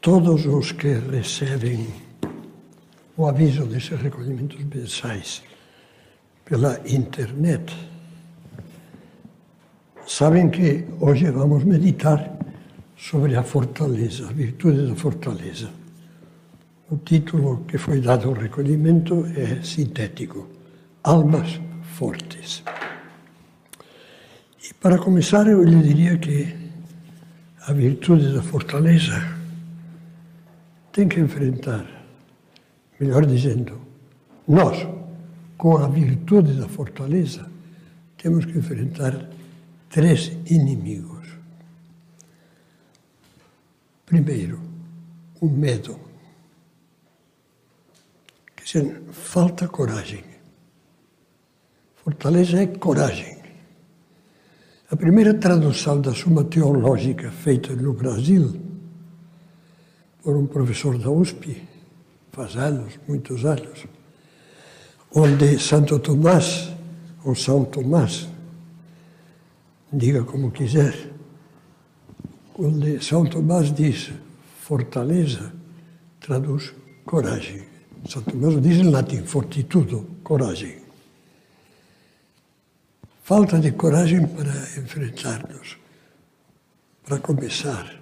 Todos 0.00 0.46
os 0.46 0.72
que 0.72 0.94
recebem 0.94 1.86
o 3.16 3.26
aviso 3.26 3.66
desses 3.66 4.00
recolhimentos 4.00 4.58
mensais 4.64 5.42
pela 6.44 6.80
internet 6.88 7.76
sabem 10.06 10.48
que 10.48 10.86
hoje 11.00 11.30
vamos 11.30 11.64
meditar 11.64 12.32
sobre 12.96 13.36
a 13.36 13.42
fortaleza, 13.42 14.28
a 14.28 14.32
virtude 14.32 14.86
da 14.88 14.94
fortaleza. 14.94 15.70
O 16.90 16.96
título 16.96 17.64
que 17.68 17.76
foi 17.76 18.00
dado 18.00 18.28
ao 18.28 18.34
recolhimento 18.34 19.26
é 19.36 19.62
sintético: 19.62 20.48
Almas 21.04 21.60
Fortes. 21.82 22.64
E 24.64 24.74
para 24.74 24.98
começar, 24.98 25.46
eu 25.46 25.62
lhe 25.62 25.82
diria 25.82 26.16
que 26.18 26.56
a 27.66 27.72
virtude 27.72 28.34
da 28.34 28.42
fortaleza 28.42 29.39
tem 30.92 31.08
que 31.08 31.20
enfrentar, 31.20 31.86
melhor 32.98 33.24
dizendo, 33.24 33.80
nós, 34.46 34.86
com 35.56 35.76
a 35.76 35.88
virtude 35.88 36.54
da 36.54 36.68
fortaleza, 36.68 37.50
temos 38.16 38.44
que 38.44 38.58
enfrentar 38.58 39.28
três 39.88 40.32
inimigos. 40.46 41.28
Primeiro, 44.04 44.60
o 45.40 45.48
medo. 45.48 45.98
Quer 48.56 48.64
dizer, 48.64 49.02
falta 49.12 49.68
coragem. 49.68 50.24
Fortaleza 51.96 52.60
é 52.60 52.66
coragem. 52.66 53.38
A 54.90 54.96
primeira 54.96 55.32
tradução 55.34 56.00
da 56.00 56.12
Suma 56.12 56.42
Teológica 56.42 57.30
feita 57.30 57.74
no 57.76 57.92
Brasil 57.92 58.69
por 60.22 60.36
um 60.36 60.46
professor 60.46 60.98
da 60.98 61.10
USP, 61.10 61.62
faz 62.32 62.56
anos, 62.56 62.98
muitos 63.08 63.44
anos, 63.44 63.86
onde 65.14 65.58
Santo 65.58 65.98
Tomás, 65.98 66.70
ou 67.24 67.34
São 67.34 67.64
Tomás, 67.64 68.28
diga 69.92 70.22
como 70.24 70.50
quiser, 70.50 71.10
onde 72.58 73.02
São 73.02 73.26
Tomás 73.26 73.72
diz 73.72 74.12
fortaleza, 74.60 75.52
traduz 76.20 76.72
coragem. 77.04 77.62
São 78.08 78.22
Tomás 78.22 78.60
diz 78.60 78.76
em 78.78 78.90
latim 78.90 79.22
fortitudo, 79.24 80.06
coragem. 80.22 80.78
Falta 83.22 83.58
de 83.58 83.72
coragem 83.72 84.26
para 84.26 84.52
enfrentar-nos, 84.80 85.76
para 87.04 87.18
começar 87.18 87.99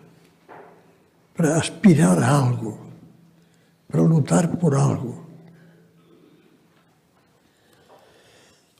para 1.38 1.56
aspirar 1.56 2.19
a 2.19 2.28
algo, 2.28 2.76
para 3.87 4.03
lutar 4.03 4.49
por 4.56 4.75
algo. 4.75 5.25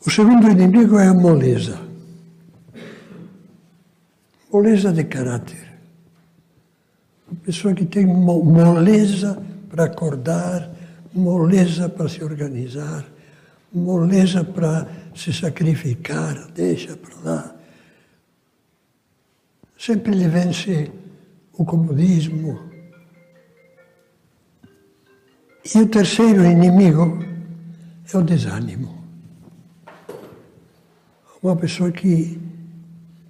O 0.05 0.11
segundo 0.11 0.51
inimigo 0.51 0.99
é 0.99 1.07
a 1.07 1.15
moleza. 1.15 1.81
Moleza 4.53 4.93
de 4.93 5.05
caráter. 5.05 5.79
Uma 7.31 7.41
pessoa 7.43 7.73
que 7.75 7.87
tem 7.87 8.05
moleza 8.05 9.41
para 9.71 9.85
acordar, 9.85 10.69
moleza 11.15 11.89
para 11.89 12.09
se 12.09 12.25
organizar, 12.25 13.07
moleza 13.73 14.43
para 14.43 14.85
se 15.15 15.33
sacrificar, 15.33 16.51
deixa 16.53 16.97
para 16.97 17.17
lá. 17.23 17.57
Sempre 19.79 20.13
lhe 20.17 20.27
vence 20.27 20.91
o 21.59 21.65
comodismo. 21.65 22.59
E 25.75 25.79
o 25.79 25.89
terceiro 25.89 26.45
inimigo 26.47 27.19
é 28.11 28.17
o 28.17 28.23
desânimo. 28.23 28.97
Uma 31.43 31.57
pessoa 31.57 31.91
que, 31.91 32.41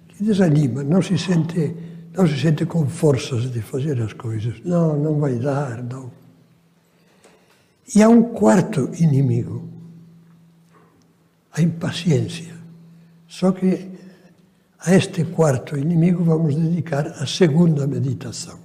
que 0.07 0.23
desanima, 0.23 0.83
não 0.83 1.01
se 1.01 1.17
sente, 1.17 1.75
não 2.15 2.25
se 2.25 2.39
sente 2.39 2.65
com 2.65 2.87
forças 2.87 3.51
de 3.51 3.61
fazer 3.61 3.99
as 4.01 4.13
coisas. 4.13 4.61
Não, 4.63 4.97
não 4.97 5.19
vai 5.19 5.35
dar, 5.37 5.83
não. 5.83 6.11
E 7.95 8.03
há 8.03 8.07
um 8.07 8.21
quarto 8.21 8.91
inimigo, 8.99 9.67
a 11.51 11.61
impaciência. 11.61 12.55
Só 13.27 13.51
que 13.51 13.88
a 14.85 14.95
este 14.95 15.25
quarto 15.25 15.77
inimigo 15.77 16.23
vamos 16.23 16.55
dedicar 16.55 17.05
a 17.07 17.25
segunda 17.25 17.85
meditação. 17.85 18.57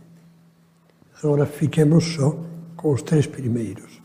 Agora 1.23 1.45
fiquemos 1.45 2.05
só 2.05 2.39
com 2.77 2.93
os 2.93 3.03
três 3.03 3.27
primeiros. 3.27 4.01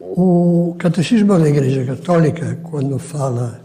O 0.00 0.74
Catecismo 0.78 1.38
da 1.38 1.48
Igreja 1.48 1.84
Católica, 1.84 2.56
quando 2.62 2.98
fala 2.98 3.62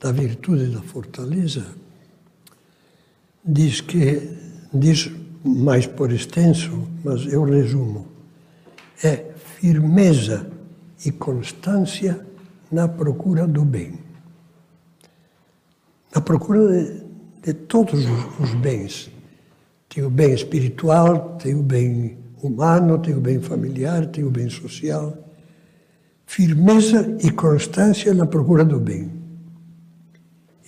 da 0.00 0.10
virtude 0.10 0.66
da 0.66 0.80
fortaleza, 0.80 1.64
diz 3.44 3.80
que, 3.80 4.36
diz 4.72 5.10
mais 5.44 5.86
por 5.86 6.10
extenso, 6.10 6.88
mas 7.04 7.26
eu 7.26 7.44
resumo, 7.44 8.08
é 9.02 9.32
firmeza 9.58 10.50
e 11.04 11.12
constância 11.12 12.26
na 12.72 12.88
procura 12.88 13.46
do 13.46 13.64
bem 13.64 14.03
na 16.14 16.20
procura 16.20 16.68
de, 16.68 17.02
de 17.42 17.52
todos 17.52 18.04
os, 18.04 18.40
os 18.40 18.54
bens. 18.54 19.10
Tem 19.88 20.04
o 20.04 20.10
bem 20.10 20.32
espiritual, 20.32 21.36
tem 21.36 21.54
o 21.54 21.62
bem 21.62 22.18
humano, 22.42 22.98
tem 22.98 23.14
o 23.14 23.20
bem 23.20 23.40
familiar, 23.40 24.06
tem 24.06 24.24
o 24.24 24.30
bem 24.30 24.48
social. 24.48 25.16
Firmeza 26.26 27.16
e 27.22 27.30
constância 27.30 28.14
na 28.14 28.26
procura 28.26 28.64
do 28.64 28.78
bem. 28.78 29.10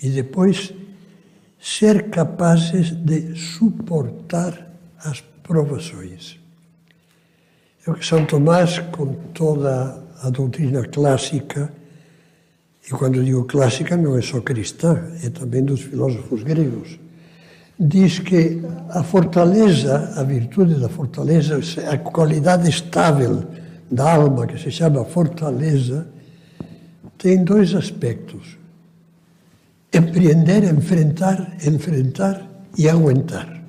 E 0.03 0.11
depois, 0.11 0.73
ser 1.59 2.11
capazes 2.11 2.91
de 2.91 3.35
suportar 3.35 4.71
as 4.99 5.21
provações. 5.43 6.39
É 7.87 7.91
o 7.91 7.95
que 7.95 8.05
São 8.05 8.27
Tomás, 8.27 8.79
com 8.79 9.15
toda 9.33 10.03
a 10.23 10.31
doutrina 10.31 10.87
clássica, 10.87 11.73
e 12.87 12.91
quando 12.91 13.25
digo 13.25 13.45
clássica, 13.45 13.97
não 13.97 14.17
é 14.17 14.23
só 14.23 14.41
cristã, 14.41 15.11
é 15.25 15.29
também 15.29 15.65
dos 15.65 15.81
filósofos 15.81 16.45
gregos. 16.45 16.99
Diz 17.79 18.21
que 18.21 18.63
a 18.91 19.03
fortaleza, 19.03 20.15
a 20.17 20.23
virtude 20.23 20.77
da 20.77 20.89
fortaleza, 20.89 21.59
a 21.91 21.99
qualidade 21.99 22.71
estável 22.71 23.45
da 23.91 24.15
alma, 24.15 24.47
que 24.47 24.57
se 24.57 24.71
chama 24.71 25.05
fortaleza, 25.05 26.07
tem 27.19 27.43
dois 27.43 27.75
aspectos: 27.75 28.57
empreender, 29.93 30.63
enfrentar, 30.65 31.57
enfrentar 31.67 32.49
e 32.79 32.89
aguentar. 32.89 33.63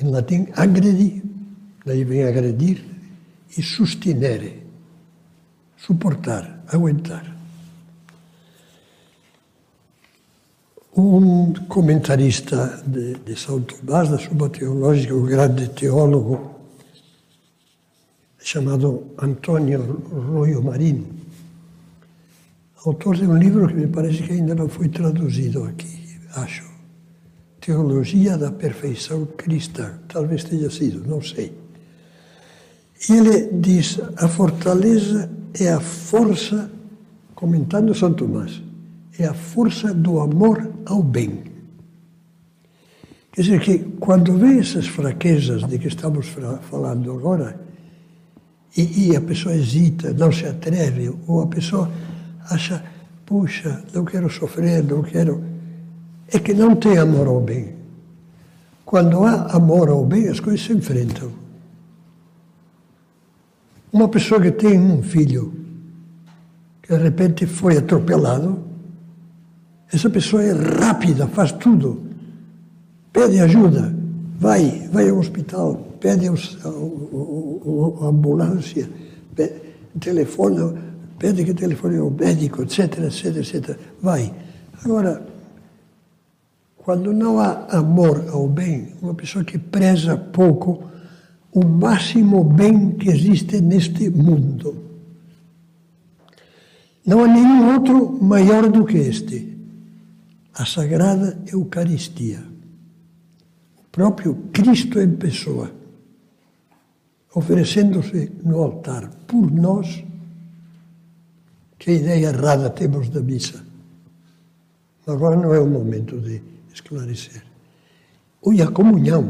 Em 0.00 0.08
latim, 0.08 0.48
agredir, 0.56 1.22
daí 1.84 2.02
vem 2.02 2.24
agredir, 2.24 2.82
e 3.56 3.62
sustinere, 3.62 4.66
suportar, 5.76 6.64
aguentar. 6.66 7.33
Um 10.96 11.52
comentarista 11.68 12.82
de, 12.86 13.14
de 13.14 13.36
São 13.36 13.60
Tomás, 13.60 14.08
da 14.08 14.18
sua 14.18 14.48
teológica, 14.48 15.14
um 15.14 15.24
grande 15.24 15.68
teólogo, 15.68 16.54
chamado 18.38 19.06
Antonio 19.18 19.80
Royo 20.30 20.62
Marin, 20.62 21.06
autor 22.84 23.16
de 23.16 23.26
um 23.26 23.36
livro 23.36 23.66
que 23.66 23.74
me 23.74 23.86
parece 23.86 24.22
que 24.22 24.32
ainda 24.32 24.54
não 24.54 24.68
foi 24.68 24.88
traduzido 24.88 25.64
aqui, 25.64 26.18
acho. 26.34 26.72
Teologia 27.60 28.36
da 28.36 28.52
Perfeição 28.52 29.24
Cristã. 29.24 29.98
Talvez 30.06 30.44
tenha 30.44 30.68
sido, 30.68 31.08
não 31.08 31.22
sei. 31.22 31.50
Ele 33.08 33.48
diz: 33.54 33.98
a 34.18 34.28
fortaleza 34.28 35.30
é 35.58 35.72
a 35.72 35.80
força, 35.80 36.70
comentando 37.34 37.94
São 37.94 38.12
Tomás, 38.12 38.60
é 39.18 39.26
a 39.26 39.34
força 39.34 39.92
do 39.92 40.20
amor 40.20 40.72
ao 40.86 41.02
bem. 41.02 41.44
Quer 43.32 43.42
dizer 43.42 43.60
que 43.60 43.78
quando 43.98 44.36
vê 44.38 44.58
essas 44.58 44.86
fraquezas 44.86 45.66
de 45.66 45.78
que 45.78 45.88
estamos 45.88 46.28
falando 46.62 47.12
agora, 47.12 47.60
e, 48.76 49.08
e 49.08 49.16
a 49.16 49.20
pessoa 49.20 49.54
hesita, 49.54 50.12
não 50.12 50.30
se 50.30 50.46
atreve, 50.46 51.12
ou 51.26 51.42
a 51.42 51.46
pessoa 51.46 51.90
acha, 52.50 52.84
puxa, 53.24 53.82
não 53.92 54.04
quero 54.04 54.28
sofrer, 54.30 54.82
não 54.84 55.02
quero. 55.02 55.44
É 56.28 56.38
que 56.38 56.54
não 56.54 56.74
tem 56.76 56.98
amor 56.98 57.26
ao 57.26 57.40
bem. 57.40 57.74
Quando 58.84 59.24
há 59.24 59.52
amor 59.52 59.88
ao 59.88 60.04
bem, 60.04 60.28
as 60.28 60.40
coisas 60.40 60.64
se 60.64 60.72
enfrentam. 60.72 61.32
Uma 63.92 64.08
pessoa 64.08 64.40
que 64.40 64.50
tem 64.50 64.78
um 64.78 65.02
filho 65.02 65.54
que 66.82 66.94
de 66.94 67.02
repente 67.02 67.46
foi 67.46 67.78
atropelado, 67.78 68.63
essa 69.94 70.10
pessoa 70.10 70.42
é 70.42 70.52
rápida, 70.52 71.28
faz 71.28 71.52
tudo, 71.52 72.02
pede 73.12 73.38
ajuda, 73.38 73.94
vai, 74.40 74.88
vai 74.92 75.08
ao 75.08 75.18
hospital, 75.18 75.76
pede 76.00 76.26
a 76.26 76.32
ambulância, 78.04 78.90
pede, 79.36 79.54
telefona, 80.00 80.74
pede 81.16 81.44
que 81.44 81.54
telefone 81.54 81.98
ao 81.98 82.10
médico, 82.10 82.62
etc, 82.62 82.98
etc, 83.04 83.36
etc. 83.36 83.78
Vai. 84.02 84.34
Agora, 84.84 85.24
quando 86.76 87.12
não 87.12 87.38
há 87.38 87.64
amor 87.70 88.24
ao 88.30 88.48
bem, 88.48 88.88
uma 89.00 89.14
pessoa 89.14 89.44
que 89.44 89.58
preza 89.58 90.16
pouco 90.16 90.82
o 91.52 91.64
máximo 91.64 92.42
bem 92.42 92.90
que 92.90 93.10
existe 93.10 93.60
neste 93.60 94.10
mundo. 94.10 94.76
Não 97.06 97.22
há 97.22 97.28
nenhum 97.28 97.74
outro 97.74 98.18
maior 98.20 98.68
do 98.68 98.84
que 98.84 98.96
este. 98.96 99.53
A 100.54 100.64
Sagrada 100.64 101.36
Eucaristia. 101.52 102.40
O 103.76 103.88
próprio 103.90 104.36
Cristo 104.52 105.00
em 105.00 105.16
pessoa, 105.16 105.70
oferecendo-se 107.34 108.30
no 108.44 108.62
altar 108.62 109.10
por 109.26 109.50
nós 109.50 110.04
que 111.76 111.90
ideia 111.90 112.28
errada 112.28 112.70
temos 112.70 113.08
da 113.08 113.20
missa? 113.20 113.64
Agora 115.06 115.36
não 115.36 115.52
é 115.52 115.58
o 115.58 115.66
momento 115.66 116.20
de 116.20 116.40
esclarecer. 116.72 117.42
Ou 118.40 118.52
a 118.62 118.70
comunhão, 118.70 119.24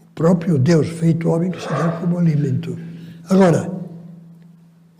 o 0.00 0.10
próprio 0.14 0.58
Deus 0.58 0.88
feito 0.88 1.30
homem 1.30 1.50
que 1.50 1.62
se 1.62 1.68
dá 1.68 1.92
como 2.00 2.18
alimento. 2.18 2.78
Agora, 3.30 3.72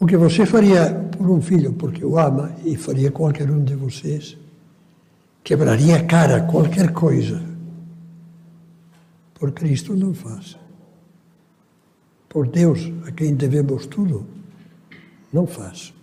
o 0.00 0.06
que 0.06 0.16
você 0.16 0.46
faria 0.46 0.92
por 1.16 1.28
um 1.28 1.40
filho 1.42 1.74
porque 1.74 2.04
o 2.04 2.18
ama, 2.18 2.50
e 2.64 2.76
faria 2.76 3.12
qualquer 3.12 3.50
um 3.50 3.62
de 3.62 3.74
vocês, 3.74 4.36
quebraria 5.48 5.96
a 5.96 6.04
cara, 6.04 6.42
qualquer 6.42 6.92
coisa. 6.92 7.42
Por 9.32 9.50
Cristo 9.52 9.96
não 9.96 10.12
faz. 10.12 10.58
Por 12.28 12.46
Deus, 12.46 12.92
a 13.06 13.12
quem 13.12 13.34
devemos 13.34 13.86
tudo, 13.86 14.26
não 15.32 15.46
faz. 15.46 15.94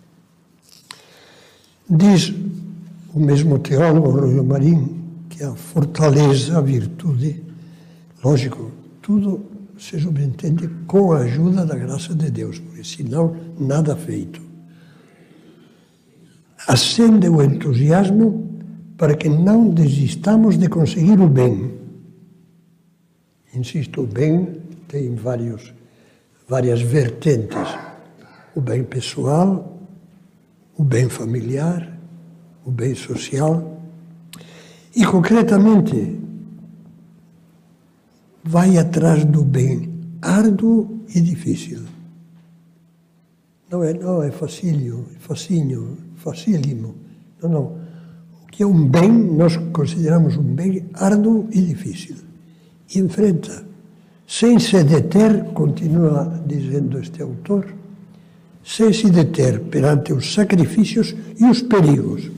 Diz 1.88 2.34
o 3.14 3.20
mesmo 3.20 3.60
teólogo 3.60 4.10
Royo 4.10 4.42
Marim 4.42 5.00
que 5.28 5.44
a 5.44 5.54
fortaleza, 5.54 6.58
a 6.58 6.60
virtude, 6.60 7.40
lógico, 8.24 8.72
tudo 9.00 9.46
se 9.78 9.96
subentende 10.00 10.66
com 10.88 11.12
a 11.12 11.18
ajuda 11.18 11.64
da 11.64 11.76
graça 11.76 12.12
de 12.16 12.32
Deus, 12.32 12.58
porque 12.58 12.82
senão 12.82 13.36
nada 13.60 13.94
feito. 13.94 14.42
Acende 16.66 17.28
o 17.28 17.40
entusiasmo 17.40 18.55
para 18.96 19.14
que 19.14 19.28
não 19.28 19.68
desistamos 19.68 20.58
de 20.58 20.68
conseguir 20.68 21.20
o 21.20 21.28
bem. 21.28 21.74
Insisto, 23.54 24.02
o 24.02 24.06
bem 24.06 24.60
tem 24.88 25.14
vários, 25.14 25.72
várias 26.48 26.80
vertentes. 26.80 27.76
O 28.54 28.60
bem 28.60 28.84
pessoal, 28.84 29.80
o 30.76 30.84
bem 30.84 31.08
familiar, 31.08 31.96
o 32.64 32.70
bem 32.70 32.94
social 32.94 33.80
e, 34.94 35.04
concretamente, 35.04 36.18
vai 38.42 38.78
atrás 38.78 39.24
do 39.24 39.42
bem 39.42 39.92
árduo 40.22 41.04
e 41.14 41.20
difícil. 41.20 41.82
Não 43.70 43.82
é, 43.82 43.92
não, 43.92 44.22
é 44.22 44.30
facílio, 44.30 45.06
facinho, 45.18 45.98
facílimo. 46.16 46.94
Não, 47.42 47.48
não. 47.48 47.85
Que 48.56 48.62
é 48.62 48.66
um 48.66 48.88
bem, 48.88 49.12
nós 49.12 49.54
consideramos 49.70 50.38
um 50.38 50.42
bem 50.42 50.86
árduo 50.94 51.46
e 51.52 51.60
difícil. 51.60 52.16
E 52.94 52.98
enfrenta, 52.98 53.66
sem 54.26 54.58
se 54.58 54.82
deter, 54.82 55.44
continua 55.52 56.42
dizendo 56.46 56.98
este 56.98 57.20
autor, 57.20 57.66
sem 58.64 58.94
se 58.94 59.10
deter 59.10 59.60
perante 59.60 60.14
os 60.14 60.32
sacrifícios 60.32 61.14
e 61.38 61.44
os 61.44 61.60
perigos. 61.60 62.30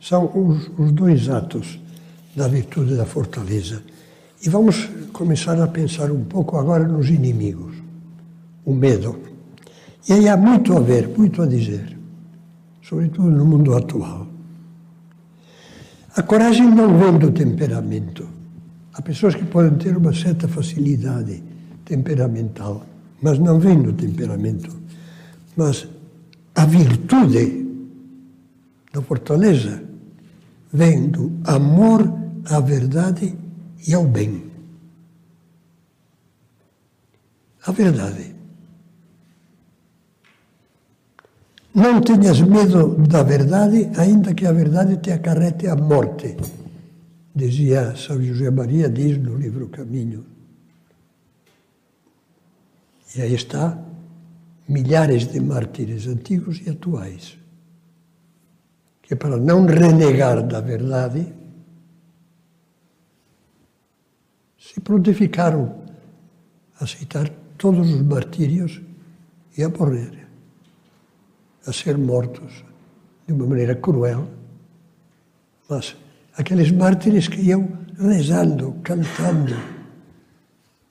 São 0.00 0.32
os, 0.34 0.68
os 0.76 0.90
dois 0.90 1.28
atos 1.28 1.78
da 2.34 2.48
virtude 2.48 2.96
da 2.96 3.06
fortaleza. 3.06 3.84
E 4.44 4.48
vamos 4.48 4.90
começar 5.12 5.62
a 5.62 5.68
pensar 5.68 6.10
um 6.10 6.24
pouco 6.24 6.56
agora 6.56 6.88
nos 6.88 7.08
inimigos, 7.08 7.76
o 8.64 8.74
medo. 8.74 9.16
E 10.08 10.12
aí 10.12 10.28
há 10.28 10.36
muito 10.36 10.76
a 10.76 10.80
ver, 10.80 11.08
muito 11.16 11.40
a 11.40 11.46
dizer, 11.46 11.95
sobretudo 12.88 13.30
no 13.30 13.44
mundo 13.44 13.74
atual. 13.74 14.26
A 16.14 16.22
coragem 16.22 16.68
não 16.70 16.98
vem 16.98 17.18
do 17.18 17.32
temperamento. 17.32 18.28
Há 18.94 19.02
pessoas 19.02 19.34
que 19.34 19.44
podem 19.44 19.76
ter 19.76 19.96
uma 19.96 20.14
certa 20.14 20.48
facilidade 20.48 21.42
temperamental 21.84 22.86
mas 23.20 23.38
não 23.38 23.58
vem 23.58 23.82
do 23.82 23.92
temperamento. 23.92 24.76
Mas 25.56 25.88
a 26.54 26.66
virtude 26.66 27.66
da 28.92 29.02
fortaleza 29.02 29.82
vem 30.72 31.08
do 31.08 31.32
amor 31.44 32.12
à 32.44 32.60
verdade 32.60 33.36
e 33.86 33.94
ao 33.94 34.04
bem. 34.04 34.44
A 37.64 37.72
verdade. 37.72 38.34
Não 41.76 42.00
tenhas 42.00 42.40
medo 42.40 42.96
da 43.06 43.22
verdade, 43.22 43.90
ainda 43.98 44.32
que 44.32 44.46
a 44.46 44.52
verdade 44.52 44.96
te 44.96 45.12
acarrete 45.12 45.66
a 45.66 45.76
morte, 45.76 46.34
dizia 47.34 47.94
São 47.94 48.16
José 48.22 48.50
Maria, 48.50 48.88
diz 48.88 49.18
no 49.18 49.36
livro 49.36 49.68
Caminho. 49.68 50.24
E 53.14 53.20
aí 53.20 53.34
está 53.34 53.78
milhares 54.66 55.26
de 55.26 55.38
mártires 55.38 56.06
antigos 56.06 56.62
e 56.66 56.70
atuais, 56.70 57.36
que 59.02 59.14
para 59.14 59.36
não 59.36 59.66
renegar 59.66 60.46
da 60.46 60.62
verdade, 60.62 61.30
se 64.58 64.80
prontificaram 64.80 65.84
a 66.80 66.84
aceitar 66.84 67.28
todos 67.58 67.92
os 67.92 68.00
martírios 68.00 68.80
e 69.58 69.62
a 69.62 69.68
morrer, 69.68 70.25
a 71.66 71.72
ser 71.72 71.98
mortos 71.98 72.64
de 73.26 73.32
uma 73.32 73.46
maneira 73.46 73.74
cruel, 73.74 74.26
mas 75.68 75.96
aqueles 76.36 76.70
mártires 76.70 77.28
que 77.28 77.40
iam 77.40 77.68
rezando, 77.98 78.74
cantando, 78.82 79.56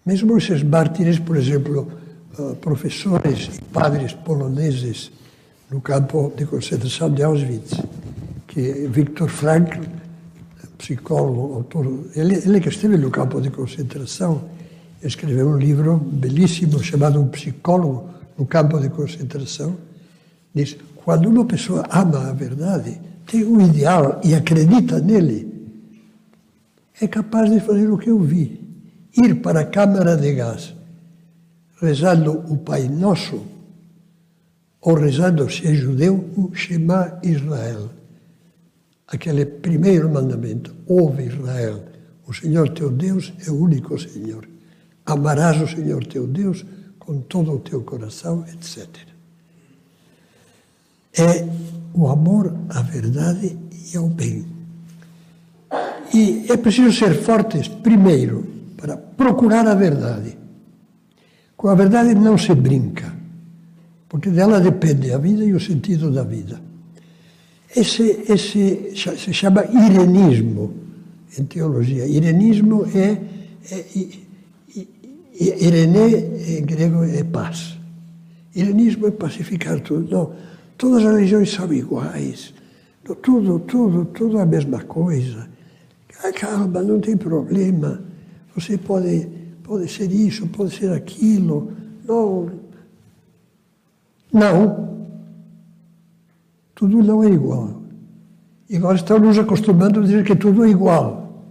mesmo 0.05 0.38
esses 0.38 0.62
mártires, 0.63 1.17
por 1.17 1.38
exemplo, 1.38 1.91
uh, 2.38 2.55
professores 2.58 3.58
e 3.58 3.62
padres 3.63 4.13
poloneses 4.13 5.12
no 5.72 5.82
campo 5.82 6.32
de 6.36 6.46
concentração 6.46 7.12
de 7.12 7.24
Auschwitz, 7.24 7.82
que 8.48 8.88
Viktor 8.88 9.29
Frankl, 9.29 9.82
psicólogo, 10.77 11.55
autor, 11.55 12.05
ele, 12.15 12.36
ele 12.36 12.60
que 12.60 12.70
esteve 12.70 12.98
no 12.98 13.10
campo 13.10 13.41
de 13.41 13.50
concentração, 13.50 14.44
escreveu 15.01 15.50
um 15.50 15.58
livro 15.58 15.98
belíssimo 15.98 16.84
chamado 16.84 17.20
Um 17.20 17.27
Psicólogo 17.27 18.10
no 18.38 18.46
Campo 18.46 18.79
de 18.79 18.89
Concentração. 18.89 19.75
Diz: 20.55 20.77
quando 20.95 21.29
uma 21.29 21.45
pessoa 21.45 21.83
ama 21.91 22.29
a 22.29 22.33
verdade, 22.33 23.00
tem 23.27 23.43
um 23.43 23.59
ideal 23.59 24.21
e 24.24 24.33
acredita 24.33 25.00
nele, 25.00 25.53
é 27.01 27.07
capaz 27.07 27.51
de 27.51 27.59
fazer 27.59 27.91
o 27.91 27.97
que 27.97 28.09
eu 28.09 28.19
vi: 28.19 28.62
ir 29.17 29.41
para 29.41 29.62
a 29.62 29.65
câmara 29.65 30.15
de 30.15 30.33
gás, 30.33 30.74
rezando 31.81 32.31
o 32.50 32.57
Pai 32.57 32.88
Nosso, 32.88 33.43
ou 34.79 34.93
rezando, 34.95 35.51
se 35.51 35.67
é 35.67 35.74
judeu, 35.74 36.29
o 36.38 36.55
Shema 36.55 37.19
Israel. 37.21 37.89
Aquele 39.07 39.45
primeiro 39.45 40.09
mandamento: 40.09 40.74
ouve 40.88 41.25
Israel, 41.25 41.83
o 42.25 42.33
Senhor 42.33 42.69
teu 42.69 42.89
Deus 42.89 43.33
é 43.45 43.51
o 43.51 43.62
único 43.62 44.00
Senhor. 44.00 44.47
Amarás 45.05 45.62
o 45.62 45.67
Senhor 45.67 46.05
teu 46.07 46.25
Deus 46.25 46.65
com 46.97 47.19
todo 47.21 47.51
o 47.51 47.59
teu 47.59 47.83
coração, 47.83 48.43
etc. 48.51 49.14
É 51.17 51.48
o 51.93 52.07
amor 52.07 52.53
à 52.69 52.81
verdade 52.81 53.57
e 53.72 53.98
ao 53.98 54.10
bem. 54.10 54.45
E 56.13 56.45
é 56.50 56.57
preciso 56.57 56.91
ser 56.91 57.15
fortes, 57.15 57.67
primeiro, 57.67 58.45
para 58.77 58.98
procurar 58.98 59.67
a 59.67 59.75
verdade. 59.75 60.38
Com 61.55 61.69
a 61.69 61.75
verdade 61.75 62.13
não 62.15 62.38
se 62.38 62.53
brinca, 62.53 63.13
porque 64.10 64.29
dela 64.29 64.60
depende 64.60 65.12
a 65.12 65.17
vida 65.17 65.43
e 65.43 65.53
o 65.53 65.60
sentido 65.60 66.12
da 66.12 66.24
vida. 66.24 66.62
Esse, 67.75 68.24
esse 68.29 68.93
se 68.95 69.34
chama 69.34 69.65
irenismo 69.65 70.74
em 71.38 71.43
teologia. 71.43 72.05
Irenismo 72.05 72.86
é, 72.93 73.19
é 73.72 73.86
Irené, 75.38 76.60
em 76.60 76.65
grego, 76.65 77.03
é 77.03 77.24
paz. 77.24 77.77
Irenismo 78.55 79.07
é 79.07 79.12
pacificar 79.12 79.81
tudo. 79.81 80.10
Não, 80.10 80.31
todas 80.77 81.05
as 81.05 81.13
religiões 81.13 81.51
são 81.51 81.72
iguais. 81.74 82.53
Tudo, 83.22 83.60
tudo, 83.60 84.05
tudo 84.05 84.39
a 84.39 84.46
mesma 84.46 84.82
coisa. 84.84 85.48
Calma, 86.39 86.82
não 86.82 87.00
tem 87.00 87.15
problema. 87.15 88.01
Você 88.55 88.77
pode, 88.77 89.27
pode 89.63 89.91
ser 89.91 90.12
isso, 90.12 90.48
pode 90.48 90.75
ser 90.75 90.91
aquilo. 90.91 91.72
Não. 92.08 92.51
Não. 94.34 95.08
Tudo 96.74 97.03
não 97.03 97.24
é 97.24 97.29
igual. 97.29 97.82
E 98.70 98.77
agora 98.77 98.96
estamos 98.96 99.27
nos 99.27 99.38
acostumando 99.38 100.00
a 100.00 100.03
dizer 100.03 100.25
que 100.25 100.36
tudo 100.36 100.65
é 100.65 100.70
igual. 100.70 101.44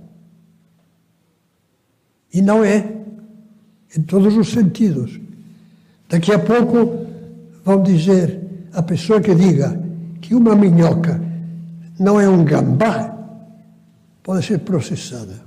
E 2.32 2.42
não 2.42 2.64
é 2.64 2.92
em 3.96 4.02
todos 4.02 4.36
os 4.36 4.50
sentidos. 4.50 5.20
Daqui 6.08 6.32
a 6.32 6.38
pouco 6.38 7.06
vão 7.64 7.82
dizer 7.82 8.43
a 8.74 8.82
pessoa 8.82 9.20
que 9.20 9.34
diga 9.34 9.80
que 10.20 10.34
uma 10.34 10.54
minhoca 10.54 11.20
não 11.98 12.20
é 12.20 12.28
um 12.28 12.44
gambá, 12.44 13.14
pode 14.22 14.44
ser 14.44 14.58
processada. 14.60 15.42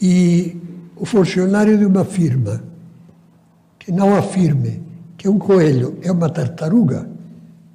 E 0.00 0.60
o 0.96 1.06
funcionário 1.06 1.78
de 1.78 1.86
uma 1.86 2.04
firma 2.04 2.62
que 3.78 3.90
não 3.90 4.14
afirme 4.14 4.82
que 5.16 5.28
um 5.28 5.38
coelho 5.38 5.98
é 6.02 6.12
uma 6.12 6.28
tartaruga 6.28 7.08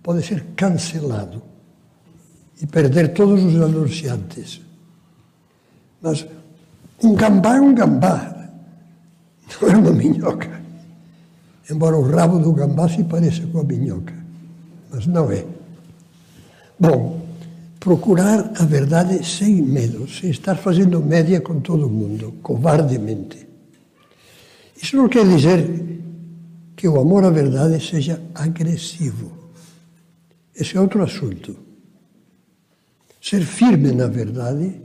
pode 0.04 0.24
ser 0.26 0.46
cancelado 0.56 1.42
e 2.62 2.68
perder 2.68 3.14
todos 3.14 3.44
os 3.44 3.60
anunciantes. 3.60 4.62
Mas 6.02 6.28
um 7.04 7.16
gambá 7.16 7.56
é 7.56 7.62
um 7.62 7.74
gambá, 7.74 8.50
não 9.62 9.70
é 9.70 9.78
uma 9.78 9.92
minhoca. 9.92 10.59
Embora 11.70 11.98
o 11.98 12.02
rabo 12.02 12.40
do 12.40 12.52
gambá 12.52 12.90
se 12.90 13.04
pareça 13.04 13.46
com 13.48 13.60
a 13.60 13.64
minhoca, 13.64 14.14
mas 14.92 15.06
não 15.06 15.32
é. 15.32 15.46
Bom, 16.80 17.22
procurar 17.80 18.52
a 18.60 18.66
verdade 18.66 19.24
sem 19.26 19.62
medo, 19.62 20.10
sem 20.10 20.32
estar 20.32 20.56
fazendo 20.56 21.00
média 21.02 21.40
com 21.42 21.60
todo 21.60 21.90
mundo, 21.90 22.34
covardemente. 22.42 23.48
Isso 24.82 24.96
não 24.96 25.08
quer 25.08 25.28
dizer 25.28 26.00
que 26.76 26.88
o 26.88 27.00
amor 27.00 27.24
à 27.26 27.30
verdade 27.30 27.86
seja 27.86 28.22
agressivo. 28.34 29.32
Esse 30.56 30.78
é 30.78 30.82
outro 30.82 31.04
assunto. 31.04 31.56
Ser 33.22 33.42
firme 33.42 33.92
na 33.92 34.08
verdade 34.08 34.82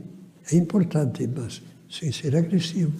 é 0.50 0.56
importante, 0.56 1.26
mas 1.26 1.62
sem 1.88 2.12
ser 2.12 2.36
agressivo. 2.36 2.92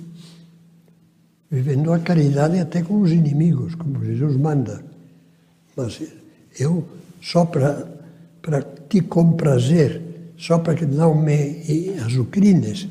Vivendo 1.55 1.93
a 1.93 2.01
caridade 2.01 2.59
até 2.59 2.83
com 2.83 3.01
os 3.01 3.13
inimigos, 3.13 3.77
como 3.77 4.05
Jesus 4.05 4.37
manda. 4.37 4.85
Mas 5.77 6.03
eu, 6.59 6.85
só 7.23 7.45
para, 7.45 7.87
para 8.43 8.61
te 8.61 9.01
comprazer, 9.03 10.03
só 10.37 10.59
para 10.59 10.75
que 10.75 10.85
não 10.85 11.15
me 11.15 11.95
azucrines, 12.05 12.89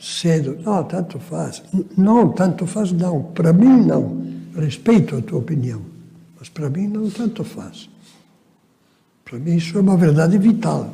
cedo, 0.00 0.58
não, 0.60 0.82
tanto 0.82 1.20
faz. 1.20 1.62
Não, 1.96 2.32
tanto 2.32 2.66
faz 2.66 2.90
não. 2.90 3.22
Para 3.22 3.52
mim, 3.52 3.86
não. 3.86 4.26
Respeito 4.56 5.16
a 5.16 5.22
tua 5.22 5.38
opinião. 5.38 5.80
Mas 6.36 6.48
para 6.48 6.68
mim, 6.68 6.88
não 6.88 7.08
tanto 7.08 7.44
faz. 7.44 7.88
Para 9.24 9.38
mim, 9.38 9.54
isso 9.54 9.78
é 9.78 9.80
uma 9.80 9.96
verdade 9.96 10.36
vital. 10.36 10.92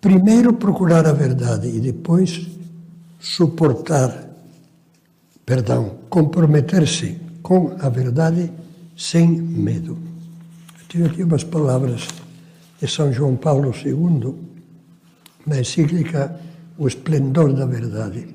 Primeiro 0.00 0.52
procurar 0.52 1.04
a 1.04 1.12
verdade 1.12 1.66
e 1.66 1.80
depois 1.80 2.54
suportar, 3.26 4.30
perdão, 5.44 5.98
comprometer-se 6.08 7.18
com 7.42 7.76
a 7.80 7.88
verdade 7.88 8.52
sem 8.96 9.26
medo. 9.26 9.98
Eu 10.78 10.86
tive 10.88 11.04
aqui 11.06 11.22
umas 11.24 11.42
palavras 11.42 12.06
de 12.80 12.86
São 12.86 13.12
João 13.12 13.36
Paulo 13.36 13.74
II, 13.74 14.32
na 15.44 15.58
encíclica 15.58 16.40
O 16.78 16.86
Esplendor 16.86 17.52
da 17.52 17.66
Verdade, 17.66 18.28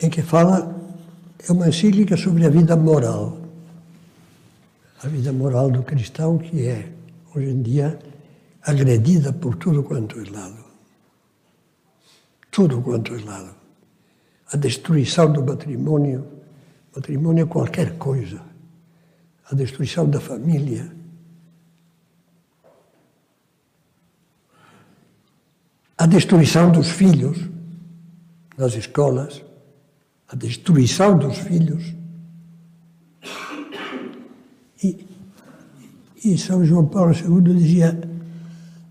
em 0.00 0.10
que 0.10 0.20
fala, 0.20 0.74
é 1.48 1.52
uma 1.52 1.68
encíclica 1.68 2.16
sobre 2.16 2.44
a 2.46 2.50
vida 2.50 2.74
moral, 2.74 3.38
a 5.04 5.06
vida 5.06 5.32
moral 5.32 5.70
do 5.70 5.84
cristão 5.84 6.36
que 6.36 6.66
é, 6.66 6.90
hoje 7.34 7.50
em 7.50 7.62
dia, 7.62 7.96
agredida 8.62 9.32
por 9.32 9.54
tudo 9.54 9.84
quanto 9.84 10.18
é 10.18 10.30
lado. 10.30 10.59
Tudo 12.50 12.82
quanto 12.82 13.14
é 13.14 13.24
lado. 13.24 13.54
A 14.52 14.56
destruição 14.56 15.32
do 15.32 15.44
matrimônio, 15.44 16.26
matrimônio 16.94 17.44
é 17.44 17.46
qualquer 17.46 17.96
coisa. 17.98 18.40
A 19.50 19.54
destruição 19.54 20.08
da 20.08 20.20
família. 20.20 20.90
A 25.96 26.06
destruição 26.06 26.72
dos 26.72 26.88
filhos 26.88 27.38
nas 28.56 28.74
escolas. 28.74 29.44
A 30.28 30.34
destruição 30.34 31.16
dos 31.16 31.38
filhos. 31.38 31.94
E, 34.82 35.06
e 36.24 36.38
São 36.38 36.64
João 36.64 36.86
Paulo 36.86 37.12
II 37.12 37.54
dizia 37.54 38.09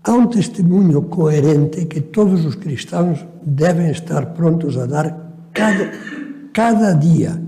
Há 0.02 0.12
um 0.12 0.26
testemunho 0.28 1.02
coerente 1.02 1.84
que 1.84 2.00
todos 2.00 2.44
os 2.46 2.54
cristãos 2.54 3.24
devem 3.42 3.90
estar 3.90 4.26
prontos 4.32 4.78
a 4.78 4.86
dar 4.86 5.34
cada, 5.52 5.92
cada 6.52 6.92
dia, 6.94 7.40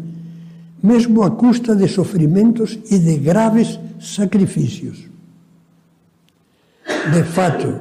mesmo 0.82 1.22
à 1.22 1.30
custa 1.30 1.74
de 1.74 1.88
sofrimentos 1.88 2.78
e 2.90 2.98
de 2.98 3.16
graves 3.16 3.80
sacrifícios. 3.98 5.08
De 7.10 7.22
fato, 7.24 7.80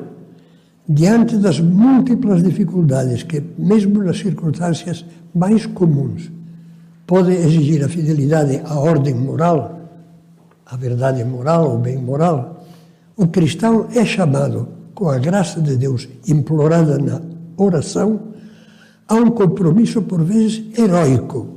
diante 0.88 1.38
das 1.38 1.60
múltiplas 1.60 2.42
dificuldades 2.42 3.24
que, 3.24 3.44
mesmo 3.58 4.02
nas 4.02 4.20
circunstâncias 4.20 5.06
mais 5.36 5.66
comuns, 5.66 6.32
podem 7.06 7.36
exigir 7.36 7.84
a 7.84 7.90
fidelidade 7.90 8.62
à 8.64 8.80
ordem 8.80 9.16
moral, 9.16 9.82
à 10.66 10.78
verdade 10.78 11.26
moral, 11.26 11.72
ao 11.72 11.78
bem 11.78 11.98
moral, 11.98 12.61
o 13.22 13.28
cristão 13.28 13.88
é 13.94 14.04
chamado, 14.04 14.68
com 14.96 15.08
a 15.08 15.20
graça 15.20 15.62
de 15.62 15.78
Deus 15.78 16.10
implorada 16.28 16.98
na 16.98 17.22
oração, 17.56 18.34
a 19.08 19.14
um 19.14 19.30
compromisso 19.30 20.02
por 20.02 20.24
vezes 20.24 20.64
heróico, 20.76 21.48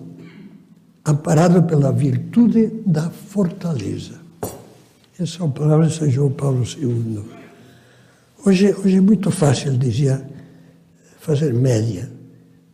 amparado 1.06 1.62
pela 1.62 1.90
virtude 1.90 2.70
da 2.84 3.08
fortaleza. 3.08 4.20
Essas 5.14 5.30
são 5.30 5.50
palavras 5.50 5.92
de 5.92 5.98
São 6.00 6.10
João 6.10 6.32
Paulo 6.32 6.64
II. 6.64 7.22
Hoje, 8.44 8.74
hoje 8.74 8.96
é 8.98 9.00
muito 9.00 9.30
fácil, 9.30 9.74
dizia, 9.78 10.22
fazer 11.20 11.54
média, 11.54 12.12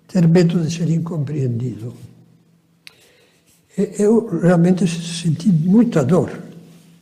ter 0.09 0.27
medo 0.27 0.59
de 0.59 0.75
ser 0.75 0.91
incompreendido. 0.91 1.95
Eu 3.77 4.41
realmente 4.41 4.85
senti 4.89 5.49
muita 5.49 6.05
dor 6.05 6.50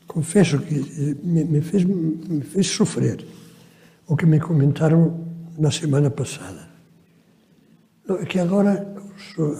confesso 0.08 0.58
que 0.58 0.74
eh, 0.74 1.16
me, 1.22 1.44
me, 1.44 1.60
fez, 1.60 1.84
me 1.84 2.40
fez 2.40 2.66
sofrer 2.66 3.24
o 4.08 4.16
que 4.16 4.26
me 4.26 4.40
comentaram 4.40 5.28
na 5.56 5.70
semana 5.70 6.10
passada. 6.10 6.66
É 8.08 8.24
que 8.24 8.40
agora 8.40 8.96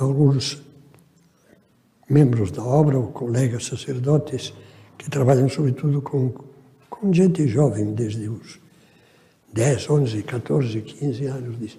alguns 0.01 0.61
membros 2.09 2.51
da 2.51 2.65
obra 2.65 2.99
ou 2.99 3.09
colegas 3.09 3.67
sacerdotes 3.67 4.55
que 4.97 5.11
trabalham 5.11 5.49
sobretudo 5.49 6.01
com, 6.01 6.33
com 6.89 7.13
gente 7.13 7.47
jovem, 7.47 7.93
desde 7.93 8.29
os 8.29 8.59
10, 9.53 9.91
11, 9.91 10.23
14, 10.23 10.81
15 10.81 11.27
anos, 11.27 11.59
diz, 11.59 11.79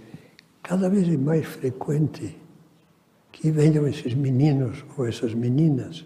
cada 0.61 0.89
vez 0.89 1.07
é 1.07 1.17
mais 1.17 1.45
frequente 1.45 2.37
que 3.31 3.49
venham 3.51 3.87
esses 3.87 4.13
meninos 4.13 4.83
ou 4.95 5.07
essas 5.07 5.33
meninas 5.33 6.05